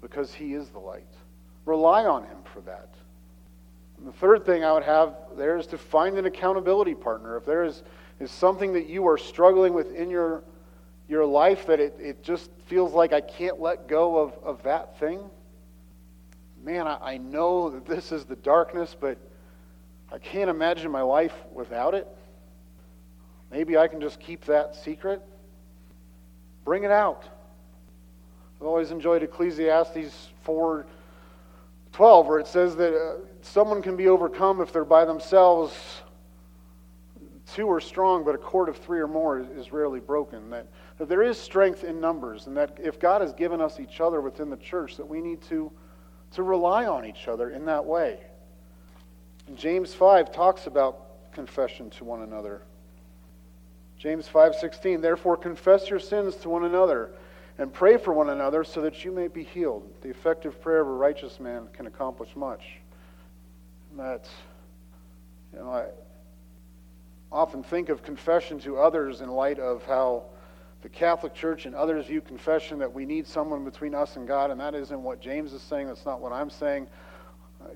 because 0.00 0.32
He 0.32 0.54
is 0.54 0.68
the 0.68 0.78
light. 0.78 1.12
Rely 1.66 2.04
on 2.04 2.24
Him 2.24 2.38
for 2.54 2.60
that. 2.60 2.88
The 4.04 4.12
third 4.12 4.46
thing 4.46 4.64
I 4.64 4.72
would 4.72 4.82
have 4.82 5.14
there 5.36 5.56
is 5.56 5.66
to 5.68 5.78
find 5.78 6.16
an 6.16 6.24
accountability 6.24 6.94
partner. 6.94 7.36
If 7.36 7.44
there 7.44 7.64
is, 7.64 7.82
is 8.18 8.30
something 8.30 8.72
that 8.72 8.88
you 8.88 9.06
are 9.06 9.18
struggling 9.18 9.74
with 9.74 9.94
in 9.94 10.08
your, 10.08 10.42
your 11.08 11.26
life 11.26 11.66
that 11.66 11.80
it, 11.80 11.96
it 12.00 12.22
just 12.22 12.50
feels 12.66 12.92
like 12.92 13.12
I 13.12 13.20
can't 13.20 13.60
let 13.60 13.88
go 13.88 14.16
of, 14.16 14.32
of 14.42 14.62
that 14.62 14.98
thing, 14.98 15.20
man, 16.64 16.86
I, 16.86 16.98
I 17.00 17.16
know 17.18 17.70
that 17.70 17.86
this 17.86 18.12
is 18.12 18.24
the 18.24 18.36
darkness, 18.36 18.96
but 18.98 19.18
I 20.12 20.18
can't 20.18 20.50
imagine 20.50 20.90
my 20.90 21.02
life 21.02 21.34
without 21.52 21.94
it. 21.94 22.06
Maybe 23.50 23.76
I 23.76 23.88
can 23.88 24.00
just 24.00 24.20
keep 24.20 24.44
that 24.46 24.76
secret. 24.76 25.22
Bring 26.64 26.84
it 26.84 26.90
out. 26.90 27.24
I've 28.60 28.66
always 28.66 28.90
enjoyed 28.90 29.22
Ecclesiastes 29.22 30.28
4 30.42 30.86
12, 31.92 32.26
where 32.26 32.38
it 32.38 32.46
says 32.46 32.76
that 32.76 32.94
uh, 32.94 33.14
someone 33.42 33.82
can 33.82 33.96
be 33.96 34.08
overcome 34.08 34.60
if 34.60 34.72
they're 34.72 34.84
by 34.84 35.04
themselves. 35.04 35.74
Two 37.54 37.70
are 37.70 37.80
strong, 37.80 38.24
but 38.24 38.34
a 38.34 38.38
cord 38.38 38.68
of 38.68 38.76
three 38.76 39.00
or 39.00 39.08
more 39.08 39.40
is, 39.40 39.72
rarely 39.72 39.98
broken. 39.98 40.50
That, 40.50 40.66
that 40.98 41.08
there 41.08 41.22
is 41.22 41.38
strength 41.38 41.82
in 41.82 42.00
numbers, 42.00 42.46
and 42.46 42.56
that 42.56 42.78
if 42.80 43.00
God 43.00 43.22
has 43.22 43.32
given 43.32 43.60
us 43.60 43.80
each 43.80 44.00
other 44.00 44.20
within 44.20 44.50
the 44.50 44.56
church, 44.56 44.96
that 44.96 45.06
we 45.06 45.20
need 45.20 45.42
to, 45.42 45.72
to 46.32 46.42
rely 46.42 46.86
on 46.86 47.04
each 47.04 47.26
other 47.26 47.50
in 47.50 47.64
that 47.66 47.84
way. 47.84 48.20
And 49.48 49.56
James 49.56 49.92
5 49.92 50.32
talks 50.32 50.66
about 50.68 51.32
confession 51.32 51.90
to 51.90 52.04
one 52.04 52.22
another. 52.22 52.62
James 53.98 54.26
5:16 54.26 55.02
Therefore 55.02 55.36
confess 55.36 55.90
your 55.90 55.98
sins 55.98 56.34
to 56.36 56.48
one 56.48 56.64
another 56.64 57.10
and 57.60 57.70
pray 57.70 57.98
for 57.98 58.14
one 58.14 58.30
another 58.30 58.64
so 58.64 58.80
that 58.80 59.04
you 59.04 59.12
may 59.12 59.28
be 59.28 59.44
healed. 59.44 59.86
The 60.00 60.08
effective 60.08 60.62
prayer 60.62 60.80
of 60.80 60.88
a 60.88 60.92
righteous 60.92 61.38
man 61.38 61.68
can 61.74 61.86
accomplish 61.86 62.34
much. 62.34 62.62
And 63.90 64.00
that's, 64.00 64.30
you 65.52 65.58
know, 65.58 65.70
I 65.70 65.88
often 67.30 67.62
think 67.62 67.90
of 67.90 68.02
confession 68.02 68.58
to 68.60 68.78
others 68.78 69.20
in 69.20 69.28
light 69.28 69.58
of 69.58 69.84
how 69.84 70.24
the 70.80 70.88
Catholic 70.88 71.34
Church 71.34 71.66
and 71.66 71.74
others 71.74 72.06
view 72.06 72.22
confession 72.22 72.78
that 72.78 72.94
we 72.94 73.04
need 73.04 73.26
someone 73.26 73.62
between 73.62 73.94
us 73.94 74.16
and 74.16 74.26
God, 74.26 74.50
and 74.50 74.58
that 74.58 74.74
isn't 74.74 75.02
what 75.02 75.20
James 75.20 75.52
is 75.52 75.60
saying. 75.60 75.88
That's 75.88 76.06
not 76.06 76.22
what 76.22 76.32
I'm 76.32 76.48
saying. 76.48 76.86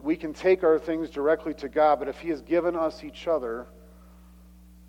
We 0.03 0.17
can 0.17 0.33
take 0.33 0.65
our 0.65 0.79
things 0.79 1.11
directly 1.11 1.53
to 1.55 1.69
God, 1.69 1.99
but 1.99 2.09
if 2.09 2.19
He 2.21 2.31
has 2.31 2.41
given 2.41 2.75
us 2.75 3.05
each 3.05 3.29
other 3.29 3.67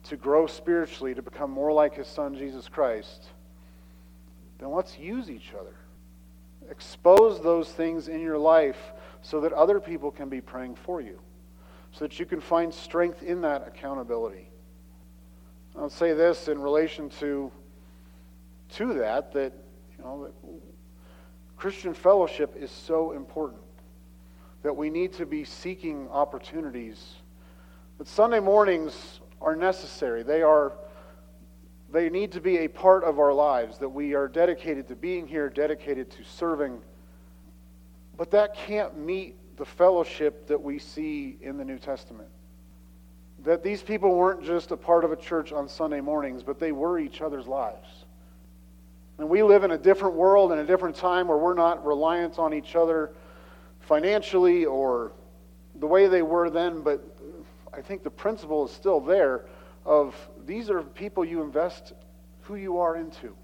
to 0.04 0.16
grow 0.16 0.48
spiritually, 0.48 1.14
to 1.16 1.22
become 1.22 1.52
more 1.52 1.74
like 1.74 1.96
His 1.96 2.08
Son, 2.08 2.34
Jesus 2.34 2.70
Christ, 2.70 3.26
then 4.60 4.72
let's 4.72 4.98
use 4.98 5.30
each 5.30 5.54
other. 5.60 5.76
Expose 6.70 7.42
those 7.42 7.70
things 7.70 8.08
in 8.08 8.22
your 8.22 8.38
life 8.38 8.78
so 9.22 9.42
that 9.42 9.54
other 9.54 9.80
people 9.80 10.12
can 10.12 10.30
be 10.30 10.42
praying 10.42 10.76
for 10.76 11.02
you, 11.02 11.20
so 11.92 12.06
that 12.06 12.20
you 12.20 12.26
can 12.26 12.42
find 12.42 12.74
strength 12.74 13.24
in 13.24 13.42
that 13.42 13.68
accountability. 13.68 14.50
I'll 15.78 15.90
say 15.90 16.14
this 16.14 16.48
in 16.48 16.60
relation 16.62 17.10
to, 17.20 17.52
to 18.76 18.94
that, 18.96 19.34
that, 19.34 19.54
you 19.98 20.04
know, 20.04 20.24
that 20.24 20.52
Christian 21.58 21.94
fellowship 21.94 22.56
is 22.58 22.72
so 22.72 23.12
important 23.12 23.62
that 24.64 24.76
we 24.76 24.90
need 24.90 25.14
to 25.14 25.26
be 25.26 25.44
seeking 25.44 26.10
opportunities. 26.10 27.16
But 27.98 28.08
Sunday 28.08 28.40
mornings 28.40 29.20
are 29.42 29.56
necessary. 29.56 30.24
They 30.24 30.42
are 30.42 30.74
they 31.96 32.10
need 32.10 32.34
to 32.34 32.42
be 32.42 32.58
a 32.58 32.68
part 32.68 33.06
of 33.06 33.20
our 33.20 33.32
lives, 33.32 33.78
that 33.78 33.88
we 33.88 34.16
are 34.16 34.28
dedicated 34.28 34.86
to 34.90 34.96
being 34.96 35.26
here, 35.26 35.48
dedicated 35.48 36.12
to 36.12 36.26
serving. 36.26 36.82
But 38.18 38.32
that 38.32 38.54
can't 38.54 38.98
meet 38.98 39.38
the 39.56 39.64
fellowship 39.64 40.46
that 40.48 40.62
we 40.62 40.78
see 40.78 41.38
in 41.40 41.56
the 41.56 41.64
New 41.64 41.80
Testament. 41.80 42.28
That 43.46 43.64
these 43.64 43.82
people 43.82 44.14
weren't 44.14 44.44
just 44.44 44.72
a 44.72 44.78
part 44.78 45.06
of 45.06 45.14
a 45.14 45.16
church 45.16 45.54
on 45.54 45.70
Sunday 45.70 46.02
mornings, 46.02 46.44
but 46.44 46.60
they 46.60 46.74
were 46.74 47.00
each 47.00 47.22
other's 47.22 47.48
lives. 47.48 47.88
And 49.18 49.30
we 49.30 49.42
live 49.42 49.64
in 49.64 49.72
a 49.72 49.78
different 49.78 50.16
world 50.16 50.52
and 50.52 50.60
a 50.60 50.66
different 50.66 50.98
time 50.98 51.30
where 51.30 51.38
we're 51.38 51.54
not 51.54 51.86
reliant 51.86 52.40
on 52.40 52.54
each 52.54 52.76
other 52.76 53.12
financially 53.80 54.66
or 54.66 55.14
the 55.80 55.88
way 55.88 56.08
they 56.08 56.24
were 56.24 56.50
then, 56.50 56.82
but 56.82 57.02
I 57.74 57.80
think 57.80 58.04
the 58.04 58.10
principle 58.10 58.66
is 58.66 58.72
still 58.72 59.00
there 59.00 59.46
of 59.86 60.14
these 60.46 60.70
are 60.70 60.82
people 60.82 61.26
you 61.26 61.42
invest 61.42 61.94
who 62.42 62.56
you 62.56 62.78
are 62.78 62.96
into. 62.96 63.36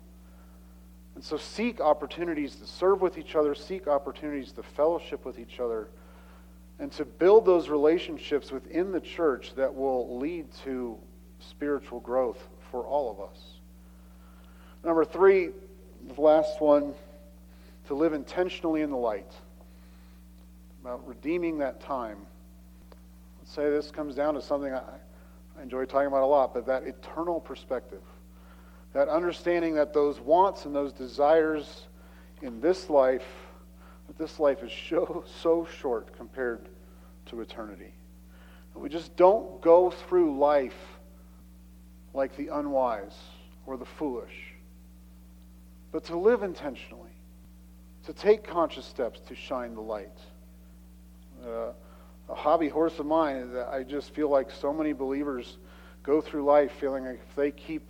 And 1.15 1.23
so 1.23 1.37
seek 1.37 1.81
opportunities 1.81 2.55
to 2.55 2.67
serve 2.67 3.01
with 3.01 3.17
each 3.17 3.35
other, 3.35 3.53
seek 3.53 3.87
opportunities 3.87 4.51
to 4.53 4.63
fellowship 4.63 5.25
with 5.25 5.39
each 5.39 5.59
other, 5.59 5.89
and 6.79 6.91
to 6.93 7.05
build 7.05 7.45
those 7.45 7.69
relationships 7.69 8.51
within 8.51 8.91
the 8.91 9.01
church 9.01 9.53
that 9.55 9.73
will 9.73 10.17
lead 10.17 10.47
to 10.63 10.97
spiritual 11.39 11.99
growth 11.99 12.41
for 12.71 12.83
all 12.85 13.11
of 13.11 13.19
us. 13.19 13.39
Number 14.83 15.05
three, 15.05 15.49
the 16.15 16.21
last 16.21 16.61
one, 16.61 16.93
to 17.87 17.93
live 17.93 18.13
intentionally 18.13 18.81
in 18.81 18.89
the 18.89 18.97
light. 18.97 19.31
About 20.81 21.07
redeeming 21.07 21.59
that 21.59 21.81
time. 21.81 22.17
Let's 23.39 23.51
say 23.51 23.69
this 23.69 23.91
comes 23.91 24.15
down 24.15 24.33
to 24.35 24.41
something 24.41 24.73
I, 24.73 24.81
I 25.57 25.63
enjoy 25.63 25.85
talking 25.85 26.07
about 26.07 26.23
a 26.23 26.27
lot, 26.27 26.53
but 26.53 26.65
that 26.65 26.83
eternal 26.83 27.39
perspective. 27.39 28.01
That 28.93 29.07
understanding 29.07 29.75
that 29.75 29.93
those 29.93 30.19
wants 30.19 30.65
and 30.65 30.75
those 30.75 30.91
desires 30.91 31.87
in 32.41 32.59
this 32.59 32.89
life, 32.89 33.25
that 34.07 34.17
this 34.17 34.39
life 34.39 34.63
is 34.63 34.71
so, 34.89 35.23
so 35.41 35.67
short 35.79 36.15
compared 36.17 36.67
to 37.27 37.41
eternity. 37.41 37.93
We 38.73 38.89
just 38.89 39.15
don't 39.15 39.61
go 39.61 39.91
through 39.91 40.37
life 40.37 40.77
like 42.13 42.35
the 42.35 42.47
unwise 42.47 43.17
or 43.65 43.77
the 43.77 43.85
foolish, 43.85 44.53
but 45.91 46.03
to 46.05 46.17
live 46.17 46.43
intentionally, 46.43 47.11
to 48.05 48.13
take 48.13 48.43
conscious 48.43 48.85
steps 48.85 49.19
to 49.27 49.35
shine 49.35 49.75
the 49.75 49.81
light. 49.81 50.17
Uh, 51.45 51.71
a 52.31 52.35
hobby 52.35 52.69
horse 52.69 52.97
of 52.99 53.05
mine 53.05 53.35
is 53.35 53.51
that 53.51 53.67
I 53.67 53.83
just 53.83 54.15
feel 54.15 54.29
like 54.29 54.49
so 54.51 54.71
many 54.71 54.93
believers 54.93 55.57
go 56.01 56.21
through 56.21 56.45
life 56.45 56.71
feeling 56.79 57.05
like 57.05 57.19
if 57.27 57.35
they 57.35 57.51
keep 57.51 57.89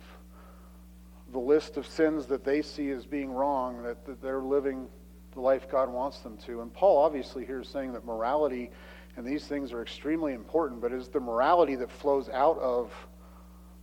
the 1.30 1.38
list 1.38 1.76
of 1.76 1.86
sins 1.86 2.26
that 2.26 2.44
they 2.44 2.60
see 2.60 2.90
as 2.90 3.06
being 3.06 3.30
wrong, 3.30 3.82
that, 3.84 4.04
that 4.04 4.20
they're 4.20 4.42
living 4.42 4.88
the 5.34 5.40
life 5.40 5.70
God 5.70 5.88
wants 5.88 6.18
them 6.18 6.36
to. 6.38 6.60
And 6.60 6.72
Paul 6.74 6.98
obviously 6.98 7.46
here 7.46 7.60
is 7.60 7.68
saying 7.68 7.92
that 7.92 8.04
morality 8.04 8.70
And 9.16 9.26
these 9.26 9.46
things 9.46 9.72
are 9.72 9.80
extremely 9.80 10.32
important, 10.32 10.80
but 10.80 10.92
it 10.92 10.98
is 10.98 11.08
the 11.08 11.20
morality 11.20 11.76
that 11.76 11.90
flows 11.90 12.28
out 12.28 12.58
of 12.58 12.92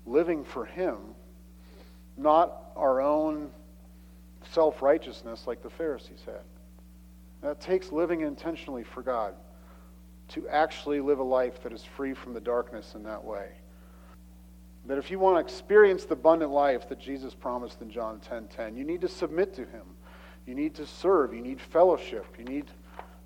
living 0.05 0.43
for 0.43 0.65
Him, 0.65 0.97
not 2.17 2.71
our 2.75 2.99
own 2.99 3.51
self 4.51 4.81
righteousness 4.81 5.45
like 5.47 5.61
the 5.61 5.69
Pharisees 5.69 6.21
had. 6.25 6.41
That 7.41 7.61
takes 7.61 7.91
living 7.91 8.21
intentionally 8.21 8.83
for 8.83 9.01
God 9.01 9.35
to 10.29 10.47
actually 10.47 10.99
live 10.99 11.19
a 11.19 11.23
life 11.23 11.61
that 11.63 11.73
is 11.73 11.83
free 11.83 12.13
from 12.13 12.33
the 12.33 12.41
darkness 12.41 12.93
in 12.95 13.03
that 13.03 13.23
way. 13.23 13.49
That 14.85 14.97
if 14.97 15.11
you 15.11 15.19
want 15.19 15.35
to 15.35 15.53
experience 15.53 16.05
the 16.05 16.13
abundant 16.13 16.51
life 16.51 16.87
that 16.89 16.99
Jesus 16.99 17.33
promised 17.33 17.81
in 17.81 17.89
John 17.89 18.19
10:10, 18.19 18.29
10, 18.29 18.47
10, 18.47 18.77
you 18.77 18.83
need 18.83 19.01
to 19.01 19.07
submit 19.07 19.53
to 19.55 19.65
him. 19.65 19.85
You 20.45 20.55
need 20.55 20.73
to 20.75 20.85
serve, 20.85 21.33
you 21.33 21.41
need 21.41 21.59
fellowship, 21.61 22.25
you 22.37 22.45
need 22.45 22.65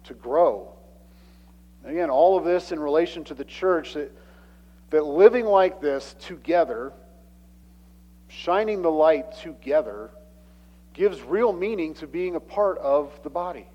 to 0.06 0.14
grow. 0.14 0.74
Again, 1.86 2.10
all 2.10 2.38
of 2.38 2.44
this 2.44 2.72
in 2.72 2.80
relation 2.80 3.24
to 3.26 3.34
the 3.34 3.46
church 3.46 3.94
that, 3.94 4.12
that 4.90 5.06
living 5.06 5.46
like 5.46 5.82
this 5.82 6.16
together, 6.20 6.94
shining 8.28 8.82
the 8.82 8.92
light 8.92 9.34
together, 9.42 10.12
gives 10.94 11.22
real 11.22 11.52
meaning 11.52 11.94
to 11.96 12.08
being 12.08 12.36
a 12.36 12.40
part 12.40 12.78
of 12.78 13.12
the 13.24 13.30
body. 13.30 13.68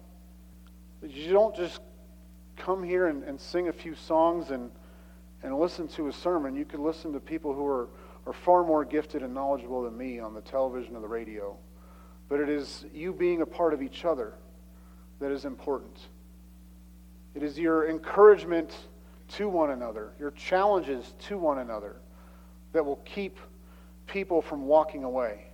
You 1.03 1.33
don't 1.33 1.55
just 1.55 1.81
come 2.59 2.83
here 2.83 3.07
and, 3.07 3.23
and 3.25 3.41
sing 3.41 3.69
a 3.69 3.73
few 3.73 3.95
songs 3.95 4.51
and, 4.51 4.71
and 5.43 5.59
listen 5.59 5.89
to 5.89 6.09
a 6.09 6.13
sermon. 6.13 6.55
You 6.55 6.65
can 6.65 6.83
listen 6.83 7.13
to 7.13 7.21
people 7.21 7.55
who 7.55 7.67
are, 7.67 7.89
are 8.27 8.33
far 8.33 8.65
more 8.65 8.85
gifted 8.85 9.23
and 9.23 9.33
knowledgeable 9.33 9.83
than 9.83 9.97
me 9.97 10.19
on 10.19 10.35
the 10.35 10.41
television 10.41 10.97
or 10.97 11.01
the 11.01 11.09
radio. 11.09 11.57
But 12.29 12.41
it 12.41 12.49
is 12.49 12.85
you 12.93 13.13
being 13.13 13.41
a 13.41 13.47
part 13.47 13.73
of 13.73 13.83
each 13.83 14.05
other 14.05 14.35
that 15.21 15.31
is 15.31 15.45
important. 15.45 15.99
It 17.35 17.43
is 17.43 17.59
your 17.59 17.89
encouragement 17.89 18.75
to 19.37 19.49
one 19.49 19.71
another, 19.71 20.13
your 20.19 20.31
challenges 20.33 21.15
to 21.27 21.39
one 21.39 21.59
another 21.59 21.97
that 22.73 22.85
will 22.85 23.01
keep 23.05 23.39
people 24.07 24.43
from 24.43 24.67
walking 24.67 25.05
away. 25.05 25.45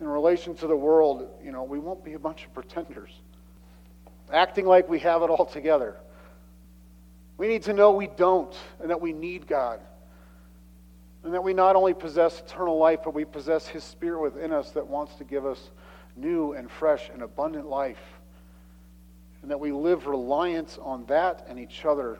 In 0.00 0.06
relation 0.06 0.54
to 0.56 0.66
the 0.66 0.76
world, 0.76 1.28
you 1.42 1.52
know, 1.52 1.64
we 1.64 1.78
won't 1.78 2.04
be 2.04 2.14
a 2.14 2.18
bunch 2.18 2.44
of 2.44 2.54
pretenders 2.54 3.10
acting 4.32 4.66
like 4.66 4.88
we 4.88 4.98
have 5.00 5.22
it 5.22 5.30
all 5.30 5.46
together. 5.46 5.96
We 7.38 7.46
need 7.46 7.62
to 7.64 7.72
know 7.72 7.92
we 7.92 8.08
don't 8.08 8.54
and 8.80 8.90
that 8.90 9.00
we 9.00 9.12
need 9.12 9.46
God. 9.46 9.80
And 11.24 11.34
that 11.34 11.42
we 11.42 11.52
not 11.54 11.76
only 11.76 11.94
possess 11.94 12.40
eternal 12.40 12.78
life, 12.78 13.00
but 13.04 13.14
we 13.14 13.24
possess 13.24 13.66
His 13.66 13.84
Spirit 13.84 14.20
within 14.20 14.52
us 14.52 14.70
that 14.72 14.86
wants 14.86 15.14
to 15.16 15.24
give 15.24 15.46
us 15.46 15.70
new 16.16 16.52
and 16.52 16.70
fresh 16.70 17.10
and 17.12 17.22
abundant 17.22 17.66
life. 17.66 18.00
And 19.42 19.50
that 19.50 19.60
we 19.60 19.72
live 19.72 20.06
reliance 20.06 20.78
on 20.80 21.06
that 21.06 21.46
and 21.48 21.58
each 21.58 21.84
other. 21.84 22.18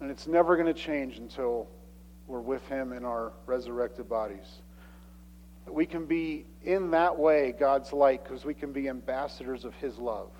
And 0.00 0.10
it's 0.10 0.26
never 0.26 0.56
going 0.56 0.72
to 0.72 0.78
change 0.78 1.18
until 1.18 1.68
we're 2.26 2.40
with 2.40 2.66
Him 2.68 2.92
in 2.92 3.04
our 3.04 3.32
resurrected 3.46 4.08
bodies. 4.08 4.60
That 5.66 5.72
we 5.72 5.86
can 5.86 6.06
be 6.06 6.46
in 6.64 6.90
that 6.92 7.18
way 7.18 7.54
God's 7.58 7.92
light 7.92 8.24
because 8.24 8.44
we 8.44 8.54
can 8.54 8.72
be 8.72 8.88
ambassadors 8.88 9.64
of 9.64 9.74
His 9.74 9.98
love. 9.98 10.30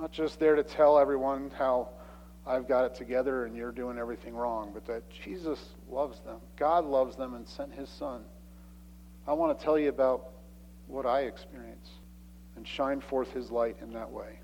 Not 0.00 0.12
just 0.12 0.40
there 0.40 0.56
to 0.56 0.62
tell 0.62 0.98
everyone 0.98 1.50
how 1.58 1.90
I've 2.46 2.66
got 2.66 2.86
it 2.86 2.94
together 2.94 3.44
and 3.44 3.54
you're 3.54 3.70
doing 3.70 3.98
everything 3.98 4.34
wrong, 4.34 4.70
but 4.72 4.86
that 4.86 5.02
Jesus 5.10 5.58
loves 5.90 6.20
them. 6.20 6.38
God 6.56 6.86
loves 6.86 7.16
them 7.16 7.34
and 7.34 7.46
sent 7.46 7.74
his 7.74 7.90
son. 7.90 8.22
I 9.28 9.34
want 9.34 9.58
to 9.58 9.62
tell 9.62 9.78
you 9.78 9.90
about 9.90 10.30
what 10.86 11.04
I 11.04 11.24
experience 11.24 11.90
and 12.56 12.66
shine 12.66 13.02
forth 13.02 13.30
his 13.32 13.50
light 13.50 13.76
in 13.82 13.92
that 13.92 14.10
way. 14.10 14.39